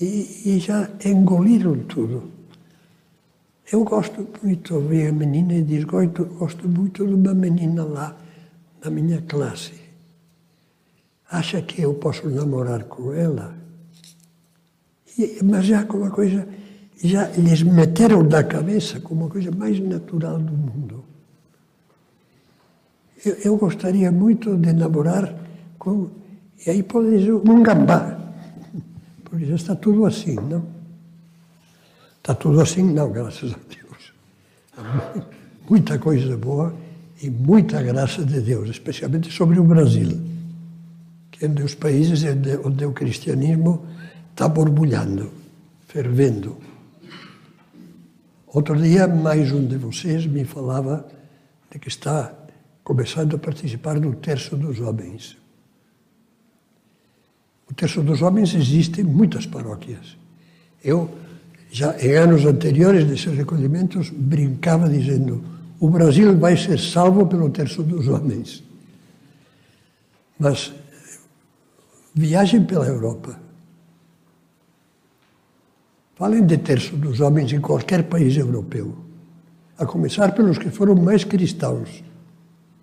e, 0.00 0.42
e 0.44 0.58
já 0.58 0.88
engoliram 1.04 1.78
tudo. 1.84 2.30
Eu 3.70 3.82
gosto 3.84 4.28
muito 4.42 4.80
ver 4.80 5.08
a 5.08 5.12
menina 5.12 5.54
e 5.54 5.62
diz, 5.62 5.84
gosto, 5.84 6.24
gosto 6.24 6.68
muito 6.68 7.06
de 7.06 7.14
uma 7.14 7.34
menina 7.34 7.84
lá 7.84 8.16
na 8.84 8.90
minha 8.90 9.20
classe. 9.22 9.74
Acha 11.30 11.60
que 11.62 11.82
eu 11.82 11.94
posso 11.94 12.28
namorar 12.28 12.84
com 12.84 13.12
ela? 13.12 13.54
E, 15.18 15.40
mas 15.42 15.64
já 15.64 15.84
com 15.84 15.98
uma 15.98 16.10
coisa, 16.10 16.46
já 17.02 17.28
lhes 17.30 17.62
meteram 17.62 18.22
na 18.22 18.44
cabeça 18.44 19.00
como 19.00 19.26
a 19.26 19.30
coisa 19.30 19.50
mais 19.50 19.80
natural 19.80 20.38
do 20.38 20.52
mundo. 20.52 21.04
Eu, 23.24 23.34
eu 23.44 23.56
gostaria 23.56 24.12
muito 24.12 24.56
de 24.56 24.72
namorar 24.72 25.34
com. 25.78 26.08
E 26.64 26.70
aí 26.70 26.82
pode 26.84 27.18
dizer 27.18 27.32
um 27.32 27.62
gambá. 27.62 28.15
Já 29.40 29.54
está 29.54 29.74
tudo 29.76 30.06
assim, 30.06 30.34
não? 30.36 30.66
Está 32.18 32.34
tudo 32.34 32.60
assim, 32.60 32.82
não, 32.82 33.10
graças 33.10 33.52
a 33.52 33.58
Deus. 33.68 34.12
Muita 35.68 35.98
coisa 35.98 36.36
boa 36.36 36.74
e 37.22 37.30
muita 37.30 37.82
graça 37.82 38.24
de 38.24 38.40
Deus, 38.40 38.68
especialmente 38.68 39.32
sobre 39.32 39.58
o 39.58 39.64
Brasil, 39.64 40.20
que 41.30 41.44
é 41.44 41.48
um 41.48 41.54
dos 41.54 41.74
países 41.74 42.22
onde 42.64 42.84
o 42.84 42.92
cristianismo 42.92 43.86
está 44.30 44.48
borbulhando, 44.48 45.32
fervendo. 45.88 46.56
Outro 48.46 48.80
dia, 48.80 49.08
mais 49.08 49.50
um 49.50 49.66
de 49.66 49.76
vocês 49.76 50.26
me 50.26 50.44
falava 50.44 51.06
de 51.70 51.78
que 51.78 51.88
está 51.88 52.32
começando 52.84 53.36
a 53.36 53.38
participar 53.38 53.98
do 53.98 54.14
Terço 54.14 54.56
dos 54.56 54.78
Homens. 54.78 55.36
O 57.70 57.74
Terço 57.74 58.02
dos 58.02 58.22
Homens 58.22 58.54
existe 58.54 59.00
em 59.00 59.04
muitas 59.04 59.46
paróquias. 59.46 60.16
Eu, 60.82 61.10
já 61.70 61.96
em 61.98 62.12
anos 62.12 62.44
anteriores 62.44 63.04
desses 63.04 63.36
recolhimentos, 63.36 64.10
brincava 64.10 64.88
dizendo: 64.88 65.42
o 65.80 65.88
Brasil 65.88 66.38
vai 66.38 66.56
ser 66.56 66.78
salvo 66.78 67.26
pelo 67.26 67.50
Terço 67.50 67.82
dos 67.82 68.06
Homens. 68.08 68.62
Mas 70.38 70.72
viajem 72.14 72.64
pela 72.64 72.86
Europa. 72.86 73.38
Falem 76.14 76.46
de 76.46 76.56
Terço 76.56 76.96
dos 76.96 77.20
Homens 77.20 77.52
em 77.52 77.60
qualquer 77.60 78.04
país 78.04 78.36
europeu, 78.36 78.96
a 79.76 79.84
começar 79.84 80.34
pelos 80.34 80.56
que 80.56 80.70
foram 80.70 80.94
mais 80.94 81.24
cristãos 81.24 82.02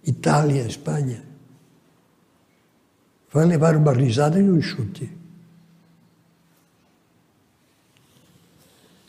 Itália, 0.06 0.64
Espanha 0.64 1.33
vai 3.34 3.46
levar 3.46 3.76
uma 3.76 3.92
risada 3.92 4.40
e 4.40 4.50
um 4.50 4.62
chute. 4.62 5.10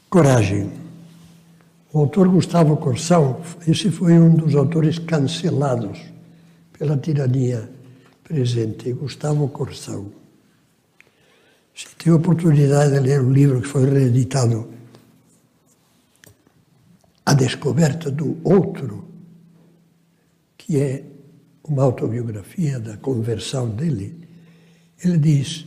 Coragem. 0.08 0.72
O 1.92 2.00
autor 2.00 2.28
Gustavo 2.28 2.76
Corsão, 2.76 3.40
esse 3.68 3.90
foi 3.90 4.18
um 4.18 4.34
dos 4.34 4.54
autores 4.56 4.98
cancelados 4.98 6.00
pela 6.76 6.96
tirania 6.96 7.70
presente, 8.24 8.92
Gustavo 8.94 9.48
Corsão. 9.48 10.10
Se 11.74 11.86
tem 11.96 12.12
a 12.12 12.16
oportunidade 12.16 12.92
de 12.92 13.00
ler 13.00 13.20
o 13.20 13.30
livro 13.30 13.60
que 13.60 13.68
foi 13.68 13.88
reeditado, 13.88 14.72
A 17.26 17.34
Descoberta 17.34 18.10
do 18.10 18.38
Outro, 18.42 19.08
que 20.56 20.80
é 20.80 21.13
uma 21.66 21.82
autobiografia 21.82 22.78
da 22.78 22.96
conversão 22.96 23.68
dele, 23.68 24.28
ele 25.02 25.18
diz, 25.18 25.66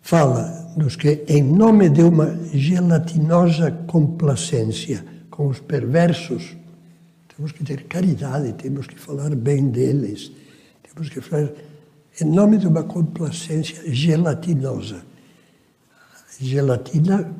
fala 0.00 0.72
nos 0.76 0.96
que, 0.96 1.24
em 1.26 1.42
nome 1.42 1.88
de 1.88 2.02
uma 2.02 2.38
gelatinosa 2.52 3.70
complacência 3.86 5.04
com 5.30 5.48
os 5.48 5.58
perversos, 5.58 6.56
temos 7.34 7.52
que 7.52 7.64
ter 7.64 7.84
caridade, 7.84 8.52
temos 8.54 8.86
que 8.86 8.98
falar 8.98 9.34
bem 9.34 9.68
deles, 9.68 10.32
temos 10.82 11.08
que 11.08 11.20
falar 11.20 11.50
em 12.20 12.24
nome 12.24 12.58
de 12.58 12.66
uma 12.66 12.82
complacência 12.82 13.92
gelatinosa. 13.92 15.04
Gelatina 16.38 17.34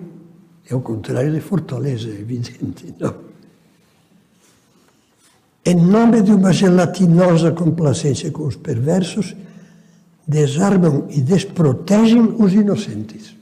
é 0.69 0.75
o 0.75 0.81
contrário 0.81 1.33
de 1.33 1.41
fortaleza, 1.41 2.09
é 2.09 2.13
evidente, 2.21 2.95
não? 2.99 3.26
Em 5.67 5.75
nome 5.75 6.23
de 6.23 6.31
uma 6.31 6.53
gelatinosa 6.53 7.51
complacência 7.51 8.31
com 8.31 8.45
os 8.47 8.55
perversos, 8.55 9.35
desarmam 10.27 11.09
e 11.11 11.21
desprotegem 11.21 12.37
os 12.39 12.53
inocentes. 12.53 13.35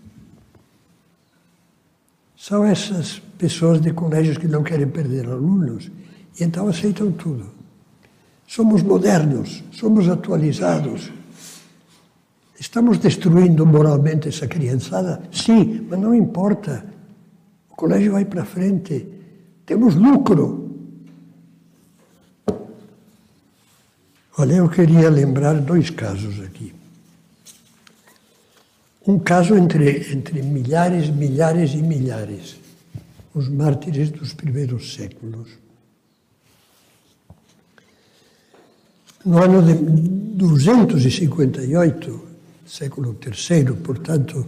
São 2.35 2.65
essas 2.65 3.21
pessoas 3.39 3.79
de 3.81 3.93
colégios 3.93 4.39
que 4.39 4.49
não 4.49 4.63
querem 4.63 4.89
perder 4.89 5.27
alunos 5.27 5.91
e 6.41 6.45
então 6.45 6.67
aceitam 6.67 7.13
tudo. 7.13 7.47
Somos 8.47 8.83
modernos, 8.83 9.63
somos 9.73 10.09
atualizados. 10.09 11.13
Estamos 12.59 12.99
destruindo 12.99 13.67
moralmente 13.67 14.29
essa 14.29 14.47
criançada? 14.47 15.23
Sim, 15.31 15.87
mas 15.91 16.01
não 16.01 16.15
importa. 16.15 16.87
O 17.69 17.77
colégio 17.77 18.13
vai 18.13 18.25
para 18.25 18.45
frente. 18.47 19.07
Temos 19.67 19.95
lucro. 19.95 20.64
Olha, 24.45 24.57
eu 24.57 24.69
queria 24.69 25.09
lembrar 25.09 25.59
dois 25.59 25.89
casos 25.89 26.39
aqui. 26.43 26.75
Um 29.07 29.19
caso 29.19 29.57
entre, 29.57 30.13
entre 30.13 30.43
milhares, 30.43 31.09
milhares 31.09 31.73
e 31.73 31.79
milhares, 31.79 32.57
os 33.35 33.49
mártires 33.49 34.11
dos 34.11 34.35
primeiros 34.35 34.93
séculos. 34.93 35.49
No 39.25 39.43
ano 39.43 39.63
de 39.63 39.73
258, 40.37 42.21
século 42.67 43.17
III, 43.25 43.73
portanto, 43.77 44.47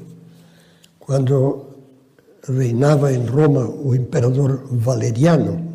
quando 0.98 1.70
reinava 2.46 3.14
em 3.14 3.24
Roma 3.24 3.66
o 3.66 3.94
imperador 3.94 4.62
Valeriano, 4.70 5.65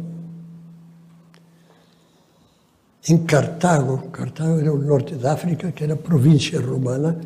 em 3.08 3.18
Cartago. 3.26 4.10
Cartago 4.10 4.60
era 4.60 4.74
o 4.74 4.78
norte 4.78 5.16
da 5.16 5.34
África, 5.34 5.72
que 5.72 5.84
era 5.84 5.96
província 5.96 6.60
romana 6.60 7.20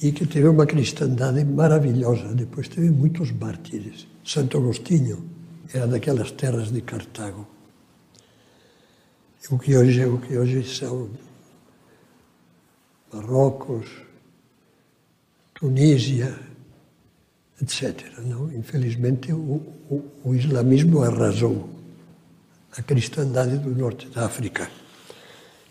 e 0.00 0.12
que 0.12 0.26
teve 0.26 0.48
uma 0.48 0.66
cristandade 0.66 1.44
maravilhosa. 1.44 2.34
Depois 2.34 2.68
teve 2.68 2.90
muitos 2.90 3.30
mártires. 3.32 4.06
Santo 4.24 4.58
Agostinho 4.58 5.24
era 5.72 5.86
daquelas 5.86 6.30
terras 6.32 6.70
de 6.70 6.80
Cartago. 6.80 7.46
O 9.50 9.58
que 9.58 9.76
hoje, 9.76 10.04
o 10.04 10.18
que 10.18 10.36
hoje 10.36 10.64
são 10.64 11.08
Marrocos, 13.12 13.86
Tunísia, 15.54 16.36
etc. 17.62 18.18
Não? 18.24 18.52
Infelizmente, 18.52 19.32
o, 19.32 19.62
o, 19.88 20.04
o 20.24 20.34
islamismo 20.34 21.02
arrasou 21.02 21.70
a 22.76 22.82
cristandade 22.82 23.56
do 23.58 23.70
norte 23.70 24.08
da 24.08 24.26
África. 24.26 24.68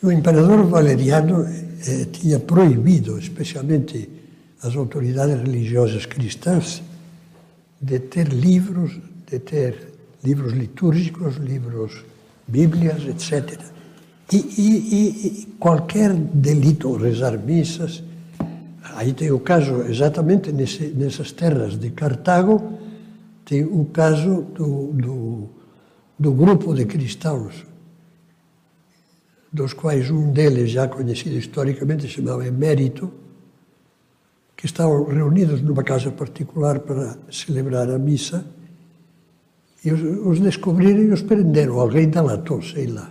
O 0.05 0.11
imperador 0.11 0.67
Valeriano 0.67 1.43
eh, 1.43 2.05
tinha 2.11 2.39
proibido, 2.39 3.17
especialmente 3.17 4.07
as 4.61 4.75
autoridades 4.75 5.41
religiosas 5.41 6.05
cristãs, 6.05 6.83
de 7.81 7.97
ter 7.97 8.27
livros, 8.27 8.99
de 9.25 9.39
ter 9.39 9.93
livros 10.23 10.53
litúrgicos, 10.53 11.37
livros, 11.37 12.05
bíblias, 12.47 13.01
etc. 13.03 13.59
E, 14.31 14.37
e, 14.37 15.27
e 15.27 15.45
qualquer 15.57 16.13
delito, 16.13 16.95
rezar 16.97 17.39
missas, 17.39 18.03
aí 18.93 19.11
tem 19.11 19.31
o 19.31 19.39
caso, 19.39 19.81
exatamente 19.89 20.51
nesse, 20.51 20.89
nessas 20.89 21.31
terras 21.31 21.79
de 21.79 21.89
Cartago, 21.89 22.77
tem 23.43 23.63
o 23.63 23.85
caso 23.85 24.43
do, 24.53 24.93
do, 24.93 25.49
do 26.19 26.31
grupo 26.31 26.75
de 26.75 26.85
cristãos 26.85 27.65
dos 29.55 29.73
quais 29.73 30.11
um 30.11 30.31
deles, 30.31 30.69
já 30.69 30.85
conhecido 30.87 31.37
historicamente, 31.37 32.03
se 32.03 32.09
chamava 32.09 32.45
Emérito, 32.45 33.09
que 34.55 34.65
estavam 34.65 35.05
reunidos 35.05 35.61
numa 35.61 35.81
casa 35.81 36.11
particular 36.11 36.79
para 36.79 37.17
celebrar 37.31 37.89
a 37.89 37.97
missa, 37.97 38.45
e 39.83 39.91
os, 39.91 40.01
os 40.27 40.39
descobriram 40.41 41.03
e 41.03 41.11
os 41.11 41.21
prenderam. 41.21 41.79
Alguém 41.79 42.09
delatou, 42.09 42.61
sei 42.61 42.87
lá. 42.87 43.09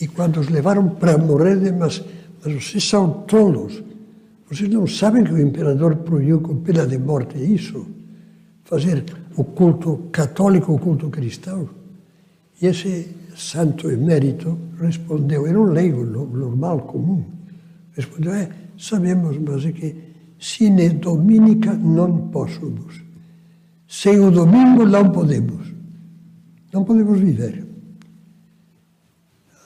E 0.00 0.08
quando 0.08 0.40
os 0.40 0.48
levaram 0.48 0.88
para 0.88 1.18
morrer, 1.18 1.72
mas, 1.72 2.02
mas 2.42 2.64
vocês 2.64 2.82
são 2.82 3.24
tolos, 3.24 3.82
Vocês 4.48 4.68
não 4.68 4.86
sabem 4.86 5.22
que 5.22 5.32
o 5.32 5.38
imperador 5.38 5.94
proibiu 5.96 6.40
com 6.40 6.56
pena 6.56 6.86
de 6.86 6.98
morte 6.98 7.38
isso? 7.38 7.86
Fazer 8.64 9.04
o 9.36 9.44
culto 9.44 10.08
católico, 10.10 10.72
o 10.72 10.78
culto 10.78 11.08
cristão? 11.10 11.79
E 12.60 12.66
esse 12.66 13.16
santo 13.36 13.90
emérito 13.90 14.58
respondeu, 14.78 15.46
era 15.46 15.58
um 15.58 15.64
leigo 15.64 16.04
normal, 16.04 16.82
comum. 16.82 17.24
Respondeu, 17.92 18.34
é, 18.34 18.50
sabemos, 18.78 19.38
mas 19.38 19.64
é 19.64 19.72
que 19.72 19.94
sine 20.38 20.90
dominica 20.90 21.72
não 21.74 22.28
possamos. 22.28 23.02
Sem 23.88 24.20
o 24.20 24.30
domingo 24.30 24.86
não 24.86 25.10
podemos. 25.10 25.68
Não 26.72 26.84
podemos 26.84 27.18
viver. 27.18 27.66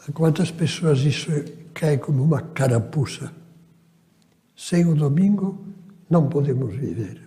A 0.08 0.12
quantas 0.12 0.50
pessoas 0.50 1.00
isso 1.00 1.30
cai 1.72 1.98
como 1.98 2.22
uma 2.22 2.40
carapuça? 2.40 3.32
Sem 4.56 4.86
o 4.86 4.94
domingo 4.94 5.66
não 6.08 6.28
podemos 6.28 6.74
viver. 6.74 7.23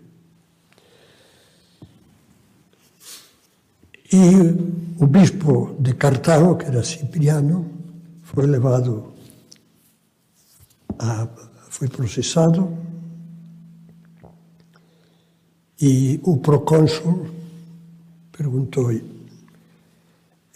E 4.12 5.04
o 5.04 5.06
bispo 5.06 5.76
de 5.80 5.94
Cartago, 5.94 6.56
que 6.56 6.66
era 6.66 6.82
Cipriano, 6.82 7.70
foi 8.24 8.46
levado 8.46 9.14
a, 10.98 11.28
foi 11.70 11.90
processado 11.90 12.78
e 15.80 16.20
o 16.24 16.38
procônsul 16.38 17.28
perguntou 18.32 18.92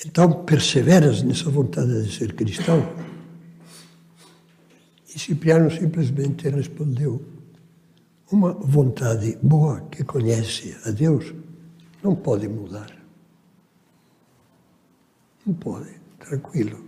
então 0.03 0.43
perseveras 0.43 1.21
nessa 1.21 1.49
vontade 1.49 2.03
de 2.03 2.15
ser 2.17 2.33
cristão? 2.33 2.81
E 5.13 5.19
Cipriano 5.19 5.69
simplesmente 5.69 6.49
respondeu: 6.49 7.21
Uma 8.31 8.53
vontade 8.53 9.37
boa 9.43 9.81
que 9.91 10.03
conhece 10.03 10.75
a 10.85 10.91
Deus 10.91 11.33
não 12.01 12.15
pode 12.15 12.47
mudar. 12.47 13.00
Não 15.45 15.53
pode, 15.53 15.89
tranquilo. 16.19 16.79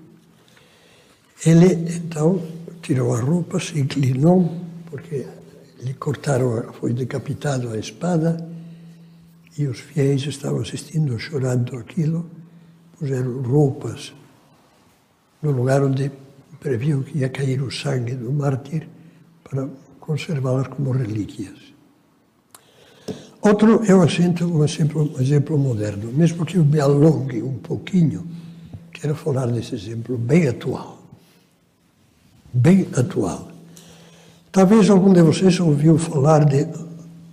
Ele 1.46 1.74
então 1.96 2.42
tirou 2.82 3.16
a 3.16 3.20
roupa, 3.20 3.60
se 3.60 3.80
inclinou, 3.80 4.62
porque 4.90 5.26
lhe 5.82 5.94
cortaram, 5.96 6.72
foi 6.74 6.94
decapitado 6.94 7.70
a 7.70 7.78
espada, 7.78 8.38
e 9.58 9.68
os 9.68 9.80
fiéis 9.80 10.26
estavam 10.26 10.62
assistindo, 10.62 11.20
chorando 11.20 11.78
aquilo, 11.78 12.30
puseram 12.98 13.42
roupas 13.42 14.14
no 15.42 15.52
lugar 15.52 15.84
onde 15.84 16.12
previu 16.60 17.04
que 17.04 17.20
ia 17.20 17.30
cair 17.30 17.62
o 17.62 17.70
sangue 17.70 18.16
do 18.16 18.32
mártir 18.32 18.88
para 19.44 19.68
conservá-las 20.00 20.68
como 20.68 20.92
relíquias. 20.92 21.74
Outro 23.42 23.84
é 23.86 23.94
um 23.94 24.06
exemplo, 24.06 24.58
um 24.58 24.64
exemplo, 25.22 25.58
moderno, 25.58 26.12
mesmo 26.14 26.46
que 26.46 26.56
eu 26.56 26.64
me 26.64 26.80
alongue 26.80 27.44
um 27.44 27.58
pouquinho, 27.58 28.26
quero 29.04 29.16
falar 29.16 29.48
desse 29.48 29.76
exemplo 29.76 30.18
bem 30.18 30.48
atual. 30.48 30.98
Bem 32.54 32.88
atual. 32.96 33.52
Talvez 34.50 34.90
algum 34.90 35.12
de 35.12 35.22
vocês 35.22 35.60
ouviu 35.60 35.98
falar 35.98 36.46
de 36.46 36.66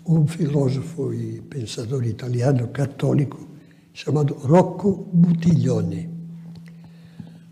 um 0.04 0.26
filósofo 0.26 1.14
e 1.14 1.40
pensador 1.42 2.04
italiano 2.04 2.66
católico 2.68 3.46
chamado 3.94 4.34
Rocco 4.34 5.06
Buttiglione. 5.12 6.10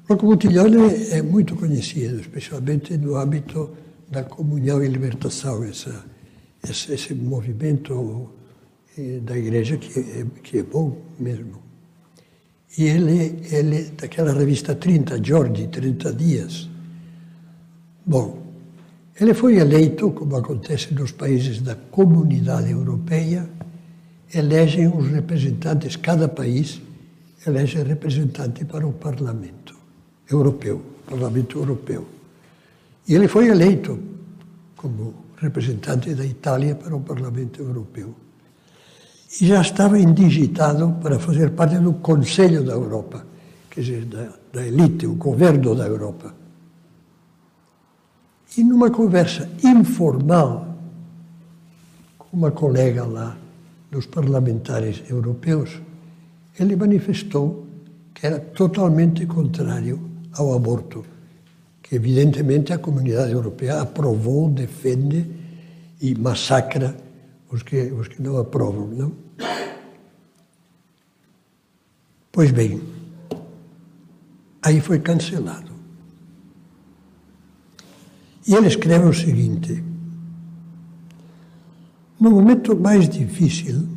Rocco 0.09 0.27
Buttiglione 0.27 1.11
é 1.13 1.23
muito 1.23 1.55
conhecido, 1.55 2.19
especialmente 2.19 2.97
no 2.97 3.15
âmbito 3.15 3.71
da 4.11 4.25
comunhão 4.25 4.83
e 4.83 4.89
libertação, 4.89 5.63
essa, 5.63 6.05
esse, 6.69 6.93
esse 6.93 7.15
movimento 7.15 8.31
eh, 8.99 9.21
da 9.23 9.39
igreja 9.39 9.77
que 9.77 9.97
é, 9.97 10.27
que 10.43 10.59
é 10.59 10.63
bom 10.65 10.97
mesmo. 11.21 11.68
E 12.77 12.85
ele, 12.85 13.41
ele, 13.51 13.91
daquela 13.97 14.33
revista 14.33 14.75
30 14.75 15.23
giorni, 15.25 15.69
30 15.69 16.13
dias. 16.13 16.69
Bom, 18.05 18.43
ele 19.21 19.35
foi 19.35 19.57
eleito, 19.57 20.11
como 20.11 20.37
acontece 20.37 20.95
nos 20.95 21.13
países 21.13 21.61
da 21.61 21.75
comunidade 21.75 22.71
europeia, 22.71 23.49
elegem 24.33 24.87
os 24.87 25.09
representantes, 25.09 25.97
cada 25.97 26.29
país 26.29 26.81
elege 27.47 27.83
representante 27.83 28.65
para 28.65 28.87
o 28.87 28.93
parlamento 28.93 29.75
europeu, 30.31 30.83
Parlamento 31.07 31.59
Europeu. 31.59 32.07
E 33.09 33.15
ele 33.15 33.27
foi 33.27 33.49
eleito 33.49 33.99
como 34.77 35.15
representante 35.37 36.15
da 36.15 36.25
Itália 36.25 36.75
para 36.75 36.95
o 36.95 37.01
Parlamento 37.01 37.63
Europeu. 37.63 38.15
E 39.31 39.47
já 39.47 39.61
estava 39.61 39.99
indigitado 39.99 40.97
para 41.03 41.19
fazer 41.19 41.51
parte 41.51 41.79
do 41.79 41.93
Conselho 41.95 42.65
da 42.65 42.73
Europa, 42.73 43.27
quer 43.71 43.81
dizer, 43.83 44.05
da, 44.07 44.33
da 44.53 44.67
elite, 44.67 45.07
o 45.07 45.15
governo 45.15 45.75
da 45.75 45.87
Europa. 45.87 46.35
E 48.57 48.65
numa 48.65 48.91
conversa 48.91 49.49
informal 49.63 50.75
com 52.17 52.37
uma 52.37 52.51
colega 52.51 53.05
lá 53.05 53.37
dos 53.91 54.07
parlamentares 54.07 55.03
europeus, 55.09 55.81
ele 56.59 56.75
manifestou 56.75 57.67
que 58.15 58.27
era 58.27 58.41
totalmente 58.41 59.27
contrário 59.27 60.01
ao 60.33 60.55
aborto, 60.55 61.05
que 61.83 61.95
evidentemente 61.95 62.73
a 62.73 62.79
comunidade 62.79 63.33
europeia 63.33 63.81
aprovou, 63.81 64.49
defende 64.49 65.25
e 66.01 66.15
massacra 66.15 66.97
os 67.51 67.63
que, 67.63 67.93
os 67.93 68.09
que 68.09 68.23
não 68.23 68.39
aprovam, 68.39 68.87
não? 68.89 69.13
Pois 72.31 72.51
bem, 72.51 72.81
aí 74.63 74.81
foi 74.81 75.01
cancelado. 75.01 75.73
E 78.47 78.55
ele 78.55 78.69
escreve 78.69 79.07
o 79.07 79.15
seguinte: 79.15 79.83
No 82.21 82.31
momento 82.31 82.79
mais 82.79 83.09
difícil, 83.09 83.89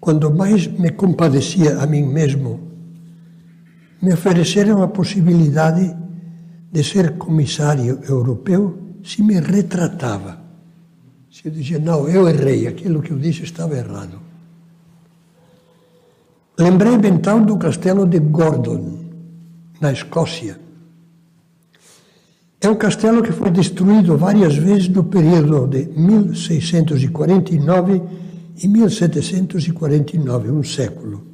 quando 0.00 0.30
mais 0.30 0.66
me 0.66 0.90
compadecia 0.90 1.80
a 1.80 1.86
mim 1.86 2.04
mesmo 2.04 2.72
me 4.02 4.12
ofereceram 4.12 4.82
a 4.82 4.88
possibilidade 4.88 5.96
de 6.72 6.82
ser 6.82 7.16
comissário 7.18 8.00
europeu 8.08 8.96
se 9.04 9.22
me 9.22 9.38
retratava. 9.38 10.41
Eu 11.44 11.50
dizia, 11.50 11.78
não, 11.78 12.08
eu 12.08 12.28
errei, 12.28 12.66
aquilo 12.66 13.02
que 13.02 13.10
eu 13.10 13.18
disse 13.18 13.42
estava 13.42 13.76
errado. 13.76 14.18
Lembrei-me 16.58 17.08
então 17.08 17.42
do 17.42 17.58
castelo 17.58 18.06
de 18.06 18.18
Gordon, 18.18 19.00
na 19.80 19.92
Escócia. 19.92 20.58
É 22.60 22.68
um 22.68 22.76
castelo 22.76 23.22
que 23.22 23.32
foi 23.32 23.50
destruído 23.50 24.16
várias 24.16 24.54
vezes 24.54 24.88
no 24.88 25.02
período 25.02 25.66
de 25.66 25.86
1649 25.96 28.00
e 28.62 28.68
1749, 28.68 30.50
um 30.52 30.62
século 30.62 31.32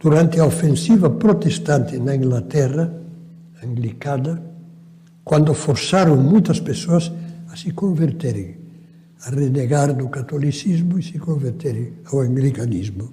durante 0.00 0.40
a 0.40 0.46
ofensiva 0.46 1.10
protestante 1.10 1.98
na 1.98 2.16
Inglaterra, 2.16 2.90
anglicana, 3.62 4.42
quando 5.22 5.52
forçaram 5.52 6.16
muitas 6.16 6.58
pessoas 6.58 7.12
a 7.52 7.56
se 7.56 7.70
converterem, 7.72 8.56
a 9.24 9.30
renegar 9.30 9.94
do 9.94 10.08
catolicismo 10.08 10.98
e 10.98 11.02
se 11.02 11.18
converterem 11.18 11.92
ao 12.10 12.20
anglicanismo. 12.20 13.12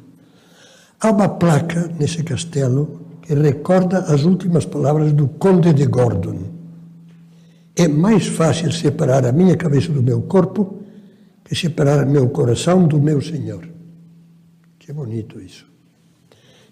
Há 1.00 1.12
uma 1.12 1.30
placa 1.30 1.92
nesse 2.00 2.24
castelo 2.24 3.02
que 3.22 3.34
recorda 3.34 4.00
as 4.00 4.24
últimas 4.24 4.66
palavras 4.66 5.12
do 5.12 5.28
Conde 5.28 5.74
de 5.74 5.86
Gordon. 5.86 6.40
É 7.76 7.88
mais 7.88 8.26
fácil 8.28 8.72
separar 8.72 9.26
a 9.26 9.32
minha 9.32 9.56
cabeça 9.56 9.92
do 9.92 10.02
meu 10.02 10.22
corpo 10.24 10.82
que 11.44 11.54
separar 11.56 12.06
meu 12.06 12.30
coração 12.30 12.88
do 12.88 13.00
meu 13.00 13.22
Senhor. 13.22 13.68
Que 14.80 14.92
bonito 14.92 15.40
isso. 15.40 15.68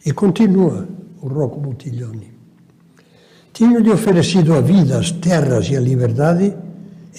E 0.05 0.11
continua 0.11 0.87
o 1.21 1.27
Rocco 1.27 1.59
Buttiglione. 1.59 2.31
Tinha-lhe 3.53 3.89
oferecido 3.89 4.53
a 4.53 4.61
vida, 4.61 4.97
as 4.97 5.11
terras 5.11 5.69
e 5.69 5.75
a 5.75 5.79
liberdade 5.79 6.55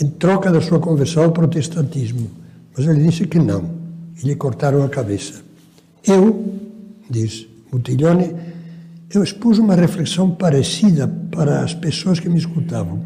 em 0.01 0.09
troca 0.09 0.51
da 0.51 0.61
sua 0.61 0.79
conversão 0.79 1.25
ao 1.25 1.33
protestantismo, 1.33 2.31
mas 2.77 2.87
ele 2.87 3.05
disse 3.05 3.27
que 3.27 3.39
não, 3.39 3.71
e 4.23 4.27
lhe 4.27 4.35
cortaram 4.35 4.85
a 4.85 4.89
cabeça. 4.89 5.43
Eu, 6.07 6.55
diz 7.09 7.47
Buttiglione, 7.71 8.35
eu 9.13 9.23
expus 9.23 9.59
uma 9.59 9.75
reflexão 9.75 10.31
parecida 10.31 11.09
para 11.09 11.63
as 11.63 11.75
pessoas 11.75 12.21
que 12.21 12.29
me 12.29 12.39
escutavam. 12.39 13.05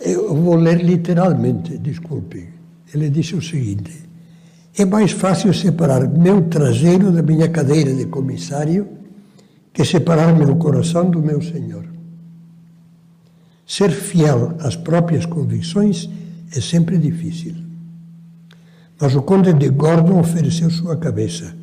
Eu 0.00 0.34
vou 0.34 0.56
ler 0.56 0.82
literalmente, 0.82 1.78
desculpe. 1.78 2.48
Ele 2.92 3.10
disse 3.10 3.34
o 3.34 3.42
seguinte: 3.42 4.08
é 4.76 4.84
mais 4.84 5.12
fácil 5.12 5.52
separar 5.52 6.08
meu 6.08 6.48
traseiro 6.48 7.10
da 7.10 7.22
minha 7.22 7.48
cadeira 7.48 7.92
de 7.92 8.06
comissário 8.06 8.88
que 9.72 9.84
separar 9.84 10.34
meu 10.34 10.56
coração 10.56 11.10
do 11.10 11.20
meu 11.20 11.42
Senhor. 11.42 11.97
Ser 13.68 13.90
fiel 13.90 14.56
às 14.60 14.76
próprias 14.76 15.26
convicções 15.26 16.08
é 16.56 16.58
sempre 16.58 16.96
difícil. 16.96 17.54
Mas 18.98 19.14
o 19.14 19.20
conde 19.20 19.52
de 19.52 19.68
Gordon 19.68 20.18
ofereceu 20.18 20.70
sua 20.70 20.96
cabeça 20.96 21.54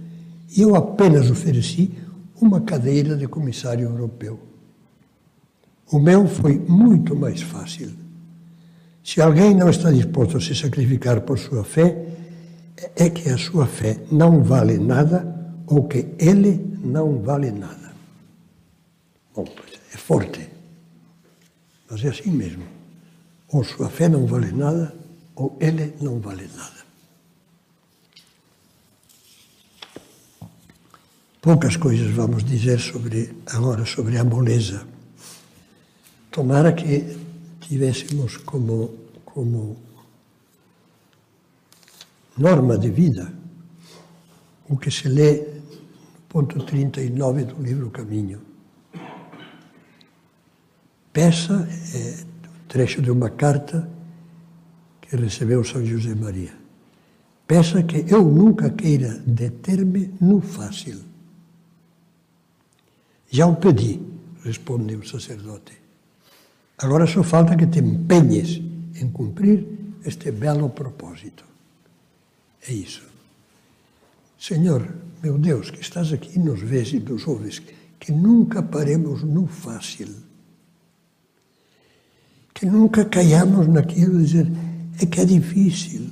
e 0.55 0.61
eu 0.61 0.75
apenas 0.75 1.31
ofereci 1.31 1.91
uma 2.39 2.61
cadeira 2.61 3.17
de 3.17 3.27
comissário 3.27 3.89
europeu. 3.89 4.39
O 5.91 5.97
meu 5.97 6.27
foi 6.27 6.59
muito 6.59 7.15
mais 7.15 7.41
fácil. 7.41 7.91
Se 9.03 9.19
alguém 9.19 9.55
não 9.55 9.71
está 9.71 9.91
disposto 9.91 10.37
a 10.37 10.41
se 10.41 10.53
sacrificar 10.53 11.21
por 11.21 11.39
sua 11.39 11.63
fé, 11.63 12.05
é 12.95 13.09
que 13.09 13.29
a 13.29 13.37
sua 13.37 13.65
fé 13.65 13.97
não 14.11 14.43
vale 14.43 14.77
nada 14.77 15.55
ou 15.65 15.85
que 15.87 16.05
ele 16.19 16.77
não 16.83 17.19
vale 17.19 17.49
nada. 17.51 17.93
Bom, 19.35 19.45
é 19.91 19.97
forte, 19.97 20.54
mas 21.89 22.03
é 22.03 22.09
assim 22.09 22.31
mesmo. 22.31 22.65
Ou 23.49 23.63
sua 23.63 23.89
fé 23.89 24.09
não 24.09 24.25
vale 24.25 24.51
nada, 24.51 24.95
ou 25.35 25.57
ele 25.59 25.93
não 26.01 26.19
vale 26.19 26.47
nada. 26.55 26.85
Poucas 31.41 31.77
coisas 31.77 32.09
vamos 32.11 32.43
dizer 32.43 32.79
sobre 32.79 33.37
agora 33.45 33.85
sobre 33.85 34.17
a 34.17 34.23
moleza. 34.23 34.87
Tomara 36.31 36.73
que 36.73 37.17
tivéssemos 37.61 38.37
como, 38.37 38.95
como 39.23 39.77
norma 42.37 42.77
de 42.77 42.89
vida 42.89 43.31
o 44.67 44.77
que 44.77 44.89
se 44.89 45.07
lê 45.07 45.37
no 45.37 46.21
ponto 46.27 46.65
39 46.65 47.45
do 47.45 47.61
livro 47.61 47.91
Caminho. 47.91 48.54
Peça 51.15 51.65
é 51.93 52.25
trecho 52.67 53.01
de 53.01 53.09
uma 53.09 53.29
carta 53.29 53.89
que 54.99 55.15
recebeu 55.15 55.63
São 55.63 55.85
José 55.85 56.13
Maria. 56.13 56.53
Peça 57.47 57.81
que 57.83 58.03
eu 58.13 58.21
nunca 58.21 58.69
queira 58.69 59.23
deter-me 59.25 60.13
no 60.19 60.41
fácil. 60.41 60.99
Já 63.31 63.47
o 63.47 63.55
pedi, 63.55 64.01
responde 64.43 64.93
o 64.97 65.07
sacerdote. 65.07 65.71
Agora 66.79 67.07
só 67.07 67.23
falta 67.23 67.55
que 67.55 67.65
te 67.65 67.79
empenhes 67.79 68.61
em 69.01 69.09
cumprir 69.09 69.65
este 70.03 70.31
belo 70.31 70.69
propósito. 70.69 71.45
É 72.67 72.73
isso. 72.73 73.03
Senhor, 74.37 74.93
meu 75.23 75.37
Deus, 75.37 75.71
que 75.71 75.79
estás 75.79 76.11
aqui 76.11 76.35
e 76.35 76.39
nos 76.39 76.59
vês 76.59 76.91
e 76.91 76.99
nos 76.99 77.25
ouves, 77.25 77.61
que 77.97 78.11
nunca 78.11 78.61
paremos 78.61 79.23
no 79.23 79.47
fácil. 79.47 80.34
Que 82.55 82.65
nunca 82.65 83.03
caiamos 83.03 83.67
naquilo 83.67 84.17
de 84.17 84.25
dizer, 84.25 84.51
é 84.99 85.05
que 85.05 85.19
é 85.19 85.25
difícil. 85.25 86.09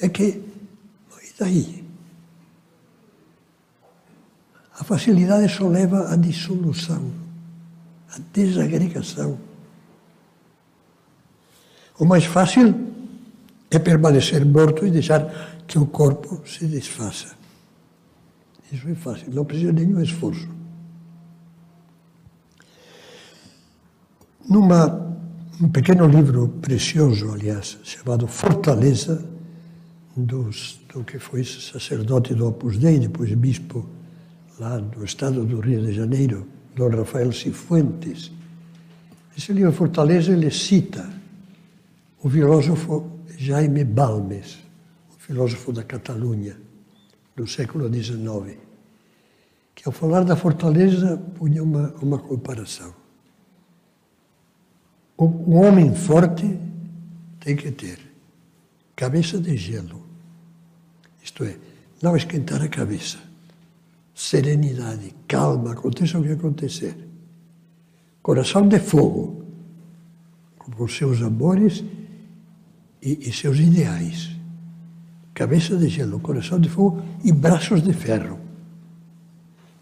É 0.00 0.08
que, 0.08 0.24
e 0.24 1.32
daí? 1.38 1.84
A 4.78 4.82
facilidade 4.82 5.48
só 5.52 5.68
leva 5.68 6.12
à 6.12 6.16
dissolução, 6.16 7.12
à 8.10 8.18
desagregação. 8.32 9.38
O 11.96 12.04
mais 12.04 12.24
fácil 12.24 12.74
é 13.70 13.78
permanecer 13.78 14.44
morto 14.44 14.84
e 14.84 14.90
deixar 14.90 15.62
que 15.66 15.78
o 15.78 15.86
corpo 15.86 16.42
se 16.44 16.66
desfaça. 16.66 17.36
Isso 18.72 18.88
é 18.88 18.94
fácil, 18.96 19.32
não 19.32 19.44
precisa 19.44 19.72
de 19.72 19.86
nenhum 19.86 20.02
esforço. 20.02 20.57
Numa, 24.48 25.14
um 25.60 25.68
pequeno 25.68 26.06
livro 26.06 26.48
precioso, 26.62 27.30
aliás, 27.30 27.78
chamado 27.82 28.26
Fortaleza, 28.26 29.22
dos, 30.16 30.80
do 30.92 31.04
que 31.04 31.18
foi 31.18 31.44
sacerdote 31.44 32.34
do 32.34 32.48
Opus 32.48 32.78
Dei, 32.78 32.98
depois 32.98 33.32
bispo 33.34 33.86
lá 34.58 34.78
do 34.78 35.04
estado 35.04 35.44
do 35.44 35.60
Rio 35.60 35.84
de 35.84 35.92
Janeiro, 35.92 36.46
Dom 36.74 36.88
Rafael 36.88 37.30
Cifuentes. 37.30 38.32
Esse 39.36 39.52
livro 39.52 39.70
Fortaleza 39.70 40.32
ele 40.32 40.50
cita 40.50 41.06
o 42.22 42.30
filósofo 42.30 43.20
Jaime 43.36 43.84
Balmes, 43.84 44.58
um 45.14 45.18
filósofo 45.18 45.72
da 45.72 45.84
Catalunha, 45.84 46.56
do 47.36 47.46
século 47.46 47.92
XIX, 47.92 48.56
que 49.74 49.86
ao 49.86 49.92
falar 49.92 50.24
da 50.24 50.34
fortaleza 50.34 51.18
punha 51.34 51.62
uma, 51.62 51.94
uma 52.00 52.18
comparação. 52.18 52.97
Um 55.18 55.56
homem 55.56 55.94
forte 55.94 56.58
tem 57.40 57.56
que 57.56 57.72
ter 57.72 57.98
cabeça 58.94 59.38
de 59.38 59.56
gelo, 59.56 60.02
isto 61.22 61.44
é, 61.44 61.56
não 62.00 62.16
esquentar 62.16 62.62
a 62.62 62.68
cabeça, 62.68 63.18
serenidade, 64.14 65.14
calma, 65.26 65.72
aconteça 65.72 66.18
o 66.18 66.22
que 66.22 66.32
acontecer. 66.32 66.96
Coração 68.22 68.68
de 68.68 68.78
fogo, 68.78 69.44
com 70.58 70.84
os 70.84 70.96
seus 70.96 71.20
amores 71.22 71.82
e, 73.02 73.28
e 73.28 73.32
seus 73.32 73.58
ideais. 73.58 74.30
Cabeça 75.34 75.76
de 75.76 75.88
gelo, 75.88 76.20
coração 76.20 76.60
de 76.60 76.68
fogo 76.68 77.02
e 77.24 77.32
braços 77.32 77.82
de 77.82 77.92
ferro. 77.92 78.38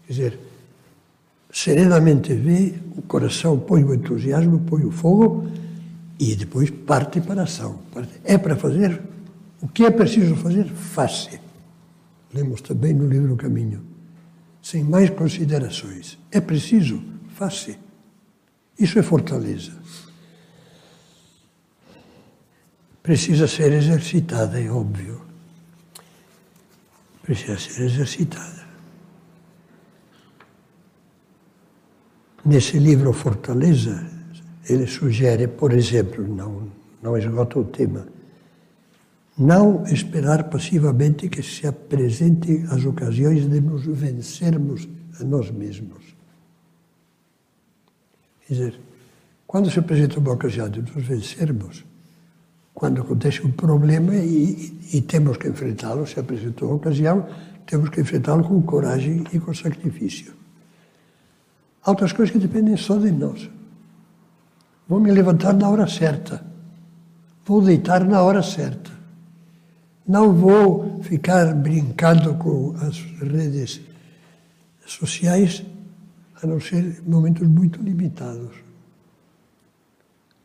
Quer 0.05 0.13
dizer, 0.13 0.39
serenamente 1.57 2.33
vê, 2.33 2.75
o 2.95 3.01
coração 3.01 3.57
põe 3.59 3.83
o 3.83 3.93
entusiasmo, 3.93 4.59
põe 4.59 4.85
o 4.85 4.91
fogo 4.91 5.49
e 6.19 6.35
depois 6.35 6.69
parte 6.69 7.19
para 7.19 7.41
a 7.41 7.43
ação. 7.45 7.79
É 8.23 8.37
para 8.37 8.55
fazer 8.55 9.01
o 9.61 9.67
que 9.67 9.83
é 9.85 9.89
preciso 9.89 10.35
fazer, 10.35 10.65
faça. 10.65 11.39
Lemos 12.31 12.61
também 12.61 12.93
no 12.93 13.07
livro 13.07 13.35
Caminho. 13.35 13.81
Sem 14.61 14.83
mais 14.83 15.09
considerações. 15.09 16.19
É 16.31 16.39
preciso, 16.39 17.01
faça. 17.33 17.75
Isso 18.77 18.99
é 18.99 19.01
fortaleza. 19.01 19.71
precisa 23.07 23.47
ser 23.47 23.71
exercitada, 23.71 24.59
é 24.59 24.69
óbvio. 24.69 25.21
Precisa 27.23 27.57
ser 27.57 27.83
exercitada. 27.83 28.56
Nesse 32.47 32.79
livro 32.79 33.11
Fortaleza, 33.11 34.09
ele 34.69 34.87
sugere, 34.87 35.49
por 35.49 35.73
exemplo, 35.73 36.25
não, 36.25 36.69
não 37.03 37.17
esgota 37.17 37.59
o 37.59 37.65
tema, 37.65 38.07
não 39.37 39.83
esperar 39.85 40.45
passivamente 40.45 41.27
que 41.27 41.43
se 41.43 41.67
apresentem 41.67 42.63
as 42.69 42.85
ocasiões 42.85 43.49
de 43.49 43.59
nos 43.59 43.85
vencermos 43.85 44.87
a 45.19 45.25
nós 45.25 45.51
mesmos. 45.51 46.15
Quer 48.47 48.53
dizer, 48.53 48.79
quando 49.45 49.69
se 49.69 49.79
apresenta 49.79 50.17
uma 50.17 50.31
ocasião 50.31 50.69
de 50.69 50.79
nos 50.79 51.05
vencermos, 51.05 51.83
quando 52.73 53.01
acontece 53.01 53.45
um 53.45 53.51
problema 53.51 54.15
e, 54.15 54.73
e 54.93 55.01
temos 55.01 55.35
que 55.35 55.49
enfrentá-lo, 55.49 56.07
se 56.07 56.17
apresentou 56.17 56.71
a 56.71 56.75
ocasião, 56.75 57.27
temos 57.65 57.89
que 57.89 57.99
enfrentá-lo 57.99 58.45
com 58.45 58.61
coragem 58.61 59.25
e 59.33 59.37
com 59.37 59.53
sacrifício. 59.53 60.46
Há 61.87 61.91
outras 61.91 62.11
coisas 62.11 62.33
que 62.33 62.37
dependem 62.37 62.75
só 62.75 62.97
de 62.97 63.09
nós. 63.09 63.49
Vou 64.89 64.99
me 64.99 65.09
levantar 65.09 65.53
na 65.53 65.69
hora 65.69 65.87
certa. 65.87 66.43
Vou 67.45 67.61
deitar 67.61 68.03
na 68.03 68.21
hora 68.21 68.43
certa. 68.43 68.91
Não 70.05 70.33
vou 70.33 71.01
ficar 71.01 71.53
brincando 71.53 72.35
com 72.35 72.75
as 72.81 72.99
redes 73.21 73.79
sociais, 74.85 75.63
a 76.43 76.45
não 76.45 76.59
ser 76.59 77.01
momentos 77.07 77.47
muito 77.47 77.81
limitados. 77.81 78.51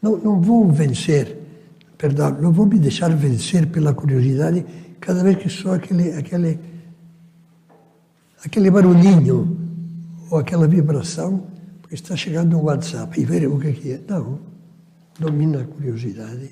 Não, 0.00 0.16
não 0.16 0.40
vou 0.40 0.70
vencer 0.70 1.42
perdão, 2.02 2.32
não 2.40 2.50
vou 2.50 2.66
me 2.66 2.80
deixar 2.80 3.14
vencer 3.14 3.68
pela 3.68 3.94
curiosidade 3.94 4.66
cada 4.98 5.22
vez 5.22 5.36
que 5.36 5.48
sou 5.48 5.72
aquele, 5.72 6.12
aquele, 6.14 6.58
aquele 8.44 8.68
barulhinho 8.72 9.61
ou 10.32 10.38
aquela 10.38 10.66
vibração, 10.66 11.46
porque 11.82 11.94
está 11.94 12.16
chegando 12.16 12.56
um 12.56 12.62
WhatsApp 12.62 13.20
e 13.20 13.22
ver 13.22 13.46
o 13.46 13.58
que 13.58 13.92
é. 13.92 14.00
Não, 14.08 14.40
domina 15.20 15.60
a 15.60 15.64
curiosidade. 15.66 16.50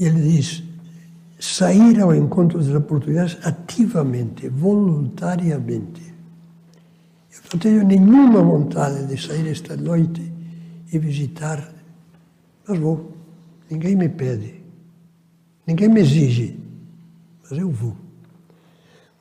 E 0.00 0.04
ele 0.04 0.20
diz, 0.20 0.64
sair 1.38 2.00
ao 2.00 2.12
encontro 2.12 2.58
das 2.58 2.74
oportunidades 2.74 3.38
ativamente, 3.46 4.48
voluntariamente. 4.48 6.12
Eu 7.32 7.40
não 7.52 7.60
tenho 7.60 7.86
nenhuma 7.86 8.42
vontade 8.42 9.06
de 9.06 9.16
sair 9.16 9.46
esta 9.46 9.76
noite 9.76 10.32
e 10.92 10.98
visitar, 10.98 11.72
mas 12.66 12.78
vou. 12.80 13.12
Ninguém 13.70 13.94
me 13.94 14.08
pede, 14.08 14.60
ninguém 15.68 15.88
me 15.88 16.00
exige, 16.00 16.58
mas 17.44 17.56
eu 17.56 17.70
vou. 17.70 18.01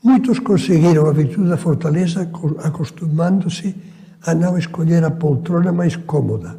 Muitos 0.04 0.40
conseguiram 0.40 1.08
a 1.08 1.14
virtude 1.14 1.50
da 1.50 1.58
fortaleza 1.58 2.28
acostumando-se 2.64 3.76
a 4.24 4.34
não 4.34 4.58
escolher 4.58 5.04
a 5.04 5.12
poltrona 5.12 5.72
mais 5.72 5.96
cômoda, 5.96 6.58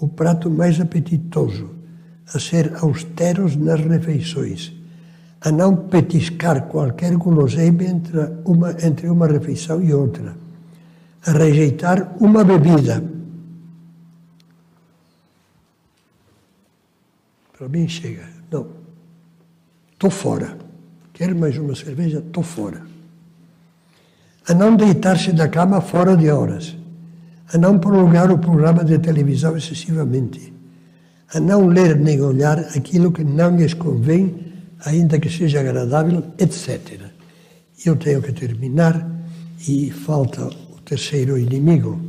o 0.00 0.06
prato 0.06 0.48
mais 0.48 0.80
apetitoso, 0.80 1.70
a 2.32 2.38
ser 2.38 2.72
austeros 2.76 3.56
nas 3.56 3.80
refeições, 3.80 4.72
a 5.40 5.50
não 5.50 5.74
petiscar 5.74 6.68
qualquer 6.68 7.16
guloseima 7.16 7.82
entre 7.84 8.18
uma, 8.44 8.70
entre 8.80 9.08
uma 9.08 9.26
refeição 9.26 9.82
e 9.82 9.92
outra, 9.92 10.36
a 11.26 11.32
rejeitar 11.32 12.16
uma 12.20 12.44
bebida. 12.44 13.02
Para 17.58 17.68
mim 17.68 17.88
chega. 17.88 18.28
Não. 18.50 18.66
Estou 19.92 20.10
fora. 20.10 20.63
Quero 21.14 21.38
mais 21.38 21.56
uma 21.56 21.76
cerveja? 21.76 22.18
Estou 22.18 22.42
fora. 22.42 22.82
A 24.48 24.52
não 24.52 24.74
deitar-se 24.74 25.32
da 25.32 25.48
cama 25.48 25.80
fora 25.80 26.16
de 26.16 26.28
horas. 26.28 26.76
A 27.52 27.56
não 27.56 27.78
prolongar 27.78 28.32
o 28.32 28.38
programa 28.38 28.84
de 28.84 28.98
televisão 28.98 29.56
excessivamente. 29.56 30.52
A 31.32 31.38
não 31.38 31.68
ler 31.68 31.96
nem 31.96 32.20
olhar 32.20 32.58
aquilo 32.58 33.12
que 33.12 33.22
não 33.22 33.56
lhes 33.56 33.74
convém 33.74 34.52
ainda 34.84 35.20
que 35.20 35.30
seja 35.30 35.60
agradável, 35.60 36.24
etc. 36.36 37.02
Eu 37.86 37.94
tenho 37.94 38.20
que 38.20 38.32
terminar 38.32 39.08
e 39.68 39.92
falta 39.92 40.44
o 40.46 40.80
terceiro 40.80 41.38
inimigo, 41.38 42.00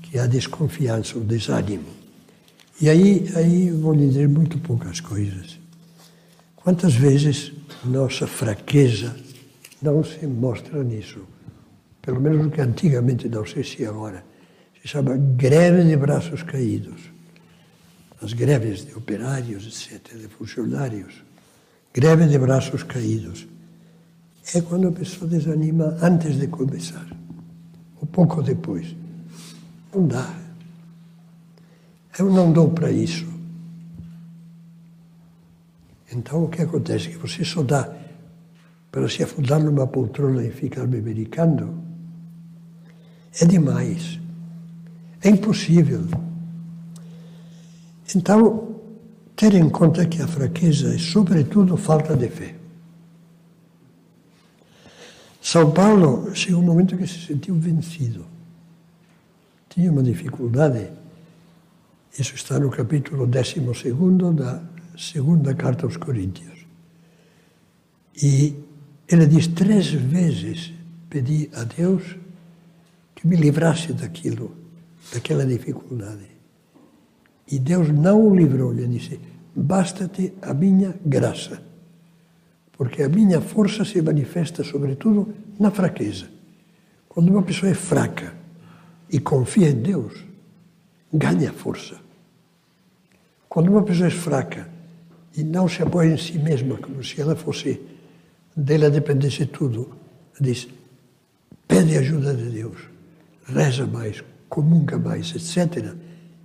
que 0.00 0.16
é 0.16 0.22
a 0.22 0.26
desconfiança, 0.28 1.18
o 1.18 1.24
desânimo. 1.24 1.88
E 2.80 2.88
aí, 2.88 3.28
aí 3.34 3.70
vou 3.70 3.92
lhe 3.92 4.06
dizer 4.06 4.28
muito 4.28 4.58
poucas 4.58 5.00
coisas. 5.00 5.58
Quantas 6.54 6.94
vezes 6.94 7.52
nossa 7.84 8.26
fraqueza 8.26 9.14
não 9.82 10.02
se 10.02 10.26
mostra 10.26 10.82
nisso? 10.82 11.20
Pelo 12.02 12.20
menos 12.20 12.46
o 12.46 12.50
que 12.50 12.60
antigamente, 12.60 13.28
não 13.28 13.46
sei 13.46 13.64
se 13.64 13.84
agora, 13.84 14.24
se 14.80 14.88
chama 14.88 15.16
greve 15.16 15.84
de 15.84 15.96
braços 15.96 16.42
caídos. 16.42 17.00
As 18.22 18.32
greves 18.32 18.86
de 18.86 18.94
operários, 18.94 19.66
etc., 19.66 20.16
de 20.16 20.28
funcionários 20.28 21.24
greve 21.94 22.26
de 22.26 22.36
braços 22.38 22.82
caídos. 22.82 23.46
É 24.52 24.60
quando 24.60 24.88
a 24.88 24.92
pessoa 24.92 25.30
desanima 25.30 25.96
antes 26.02 26.38
de 26.38 26.48
começar, 26.48 27.06
ou 28.00 28.06
pouco 28.06 28.42
depois. 28.42 28.94
Não 29.94 30.06
dá. 30.06 30.34
Eu 32.18 32.30
não 32.30 32.52
dou 32.52 32.70
para 32.70 32.90
isso. 32.90 33.24
Então 36.12 36.44
o 36.44 36.48
que 36.48 36.62
acontece? 36.62 37.08
Que 37.08 37.16
você 37.16 37.44
só 37.44 37.62
dá 37.62 37.92
para 38.90 39.08
se 39.08 39.22
afundar 39.22 39.60
numa 39.60 39.86
poltrona 39.86 40.44
e 40.44 40.50
ficar 40.50 40.86
bebericando. 40.86 41.82
É 43.40 43.44
demais. 43.44 44.20
É 45.20 45.28
impossível. 45.28 46.06
Então, 48.14 48.76
ter 49.34 49.54
em 49.54 49.68
conta 49.68 50.06
que 50.06 50.22
a 50.22 50.28
fraqueza 50.28 50.94
é, 50.94 50.98
sobretudo, 50.98 51.76
falta 51.76 52.14
de 52.14 52.28
fé. 52.28 52.54
São 55.40 55.72
Paulo 55.72 56.34
chegou 56.34 56.60
um 56.60 56.64
momento 56.64 56.96
que 56.96 57.06
se 57.06 57.26
sentiu 57.26 57.56
vencido. 57.56 58.24
Tinha 59.68 59.90
uma 59.90 60.02
dificuldade. 60.02 60.88
Isso 62.16 62.34
está 62.34 62.58
no 62.60 62.70
capítulo 62.70 63.26
12 63.26 63.60
da 64.34 64.62
segunda 64.96 65.54
carta 65.54 65.86
aos 65.86 65.96
Coríntios. 65.96 66.66
E 68.22 68.54
ele 69.08 69.26
diz: 69.26 69.46
Três 69.48 69.90
vezes 69.90 70.72
pedi 71.10 71.50
a 71.54 71.64
Deus 71.64 72.16
que 73.14 73.26
me 73.26 73.36
livrasse 73.36 73.92
daquilo, 73.92 74.54
daquela 75.12 75.44
dificuldade. 75.44 76.28
E 77.50 77.58
Deus 77.58 77.88
não 77.90 78.26
o 78.26 78.34
livrou, 78.34 78.72
lhe 78.72 78.86
disse: 78.86 79.20
Basta-te 79.54 80.32
a 80.42 80.54
minha 80.54 80.94
graça, 81.04 81.62
porque 82.72 83.02
a 83.02 83.08
minha 83.08 83.40
força 83.40 83.84
se 83.84 84.00
manifesta, 84.00 84.64
sobretudo, 84.64 85.34
na 85.58 85.70
fraqueza. 85.70 86.28
Quando 87.08 87.30
uma 87.30 87.42
pessoa 87.42 87.70
é 87.70 87.74
fraca 87.74 88.34
e 89.10 89.20
confia 89.20 89.70
em 89.70 89.80
Deus, 89.80 90.24
ganha 91.12 91.52
força. 91.52 91.96
Quando 93.48 93.68
uma 93.68 93.84
pessoa 93.84 94.08
é 94.08 94.10
fraca 94.10 94.73
e 95.36 95.42
não 95.42 95.68
se 95.68 95.82
apoia 95.82 96.14
em 96.14 96.18
si 96.18 96.38
mesma, 96.38 96.76
como 96.78 97.02
se 97.02 97.20
ela 97.20 97.34
fosse, 97.34 97.80
dela 98.56 98.90
dependesse 98.90 99.46
tudo, 99.46 99.96
diz: 100.40 100.68
pede 101.66 101.96
ajuda 101.96 102.34
de 102.34 102.50
Deus, 102.50 102.78
reza 103.46 103.86
mais, 103.86 104.22
comunga 104.48 104.98
mais, 104.98 105.34
etc 105.34 105.94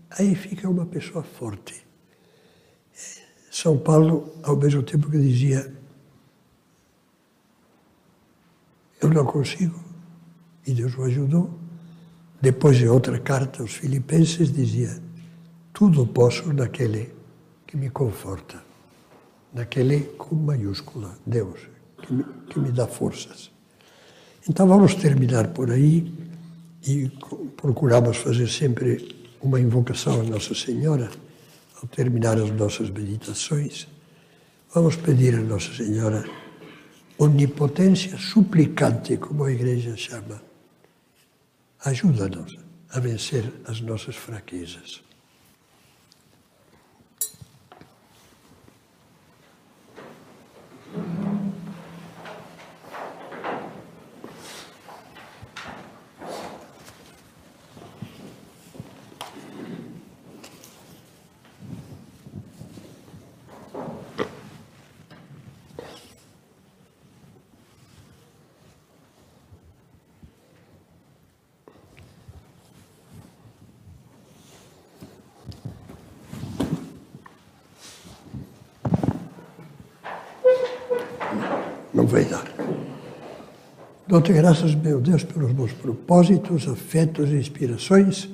aí 0.09 0.35
fica 0.35 0.69
uma 0.69 0.85
pessoa 0.85 1.23
forte. 1.23 1.85
São 3.51 3.77
Paulo, 3.77 4.33
ao 4.43 4.55
mesmo 4.55 4.83
tempo 4.83 5.09
que 5.09 5.17
dizia, 5.17 5.73
eu 9.01 9.09
não 9.09 9.25
consigo, 9.25 9.79
e 10.65 10.73
Deus 10.73 10.97
o 10.97 11.03
ajudou. 11.03 11.59
Depois, 12.41 12.79
em 12.81 12.87
outra 12.87 13.19
carta 13.19 13.61
aos 13.61 13.73
Filipenses, 13.73 14.51
dizia: 14.51 15.01
Tudo 15.73 16.07
posso 16.07 16.53
naquele 16.53 17.13
que 17.65 17.75
me 17.75 17.89
conforta, 17.89 18.63
naquele 19.53 20.01
com 20.17 20.35
maiúscula, 20.35 21.17
Deus, 21.25 21.59
que 22.01 22.13
me, 22.13 22.23
que 22.49 22.59
me 22.59 22.71
dá 22.71 22.87
forças. 22.87 23.51
Então, 24.47 24.67
vamos 24.67 24.95
terminar 24.95 25.49
por 25.49 25.71
aí 25.71 26.11
e 26.87 27.11
procuramos 27.57 28.17
fazer 28.17 28.47
sempre 28.47 29.27
uma 29.41 29.59
invocação 29.59 30.21
a 30.21 30.23
Nossa 30.23 30.55
Senhora 30.55 31.09
ao 31.81 31.87
terminar 31.87 32.37
as 32.37 32.49
nossas 32.51 32.89
meditações. 32.89 33.87
Vamos 34.73 34.95
pedir 34.95 35.35
a 35.35 35.41
Nossa 35.41 35.73
Senhora 35.73 36.23
onipotência 37.17 38.17
suplicante, 38.17 39.17
como 39.17 39.43
a 39.43 39.51
Igreja 39.51 39.95
chama. 39.97 40.41
Ajuda-nos 41.83 42.57
a 42.89 42.99
vencer 42.99 43.51
as 43.65 43.81
nossas 43.81 44.15
fraquezas. 44.15 45.01
Mm-hmm. 50.95 51.28
Não 81.93 82.05
vai 82.05 82.25
dar. 82.25 82.45
Dou-te 84.07 84.33
graças, 84.33 84.73
meu 84.73 84.99
Deus, 84.99 85.23
pelos 85.23 85.51
bons 85.51 85.71
propósitos, 85.73 86.67
afetos 86.67 87.29
e 87.29 87.35
inspirações 87.35 88.29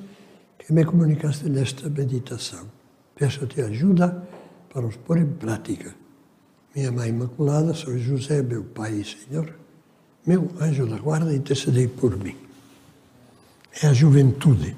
que 0.58 0.72
me 0.72 0.84
comunicaste 0.84 1.48
nesta 1.48 1.88
meditação. 1.90 2.66
Peço-te 3.14 3.60
ajuda 3.60 4.26
para 4.72 4.86
os 4.86 4.96
pôr 4.96 5.18
em 5.18 5.26
prática. 5.26 5.94
Minha 6.74 6.92
Mãe 6.92 7.10
Imaculada, 7.10 7.74
São 7.74 7.98
José, 7.98 8.42
meu 8.42 8.64
Pai 8.64 8.92
e 8.94 9.04
Senhor, 9.04 9.54
meu 10.26 10.50
anjo 10.60 10.86
da 10.86 10.98
guarda, 10.98 11.34
intercedei 11.34 11.88
por 11.88 12.16
mim. 12.16 12.36
É 13.82 13.86
a 13.86 13.92
juventude 13.92 14.76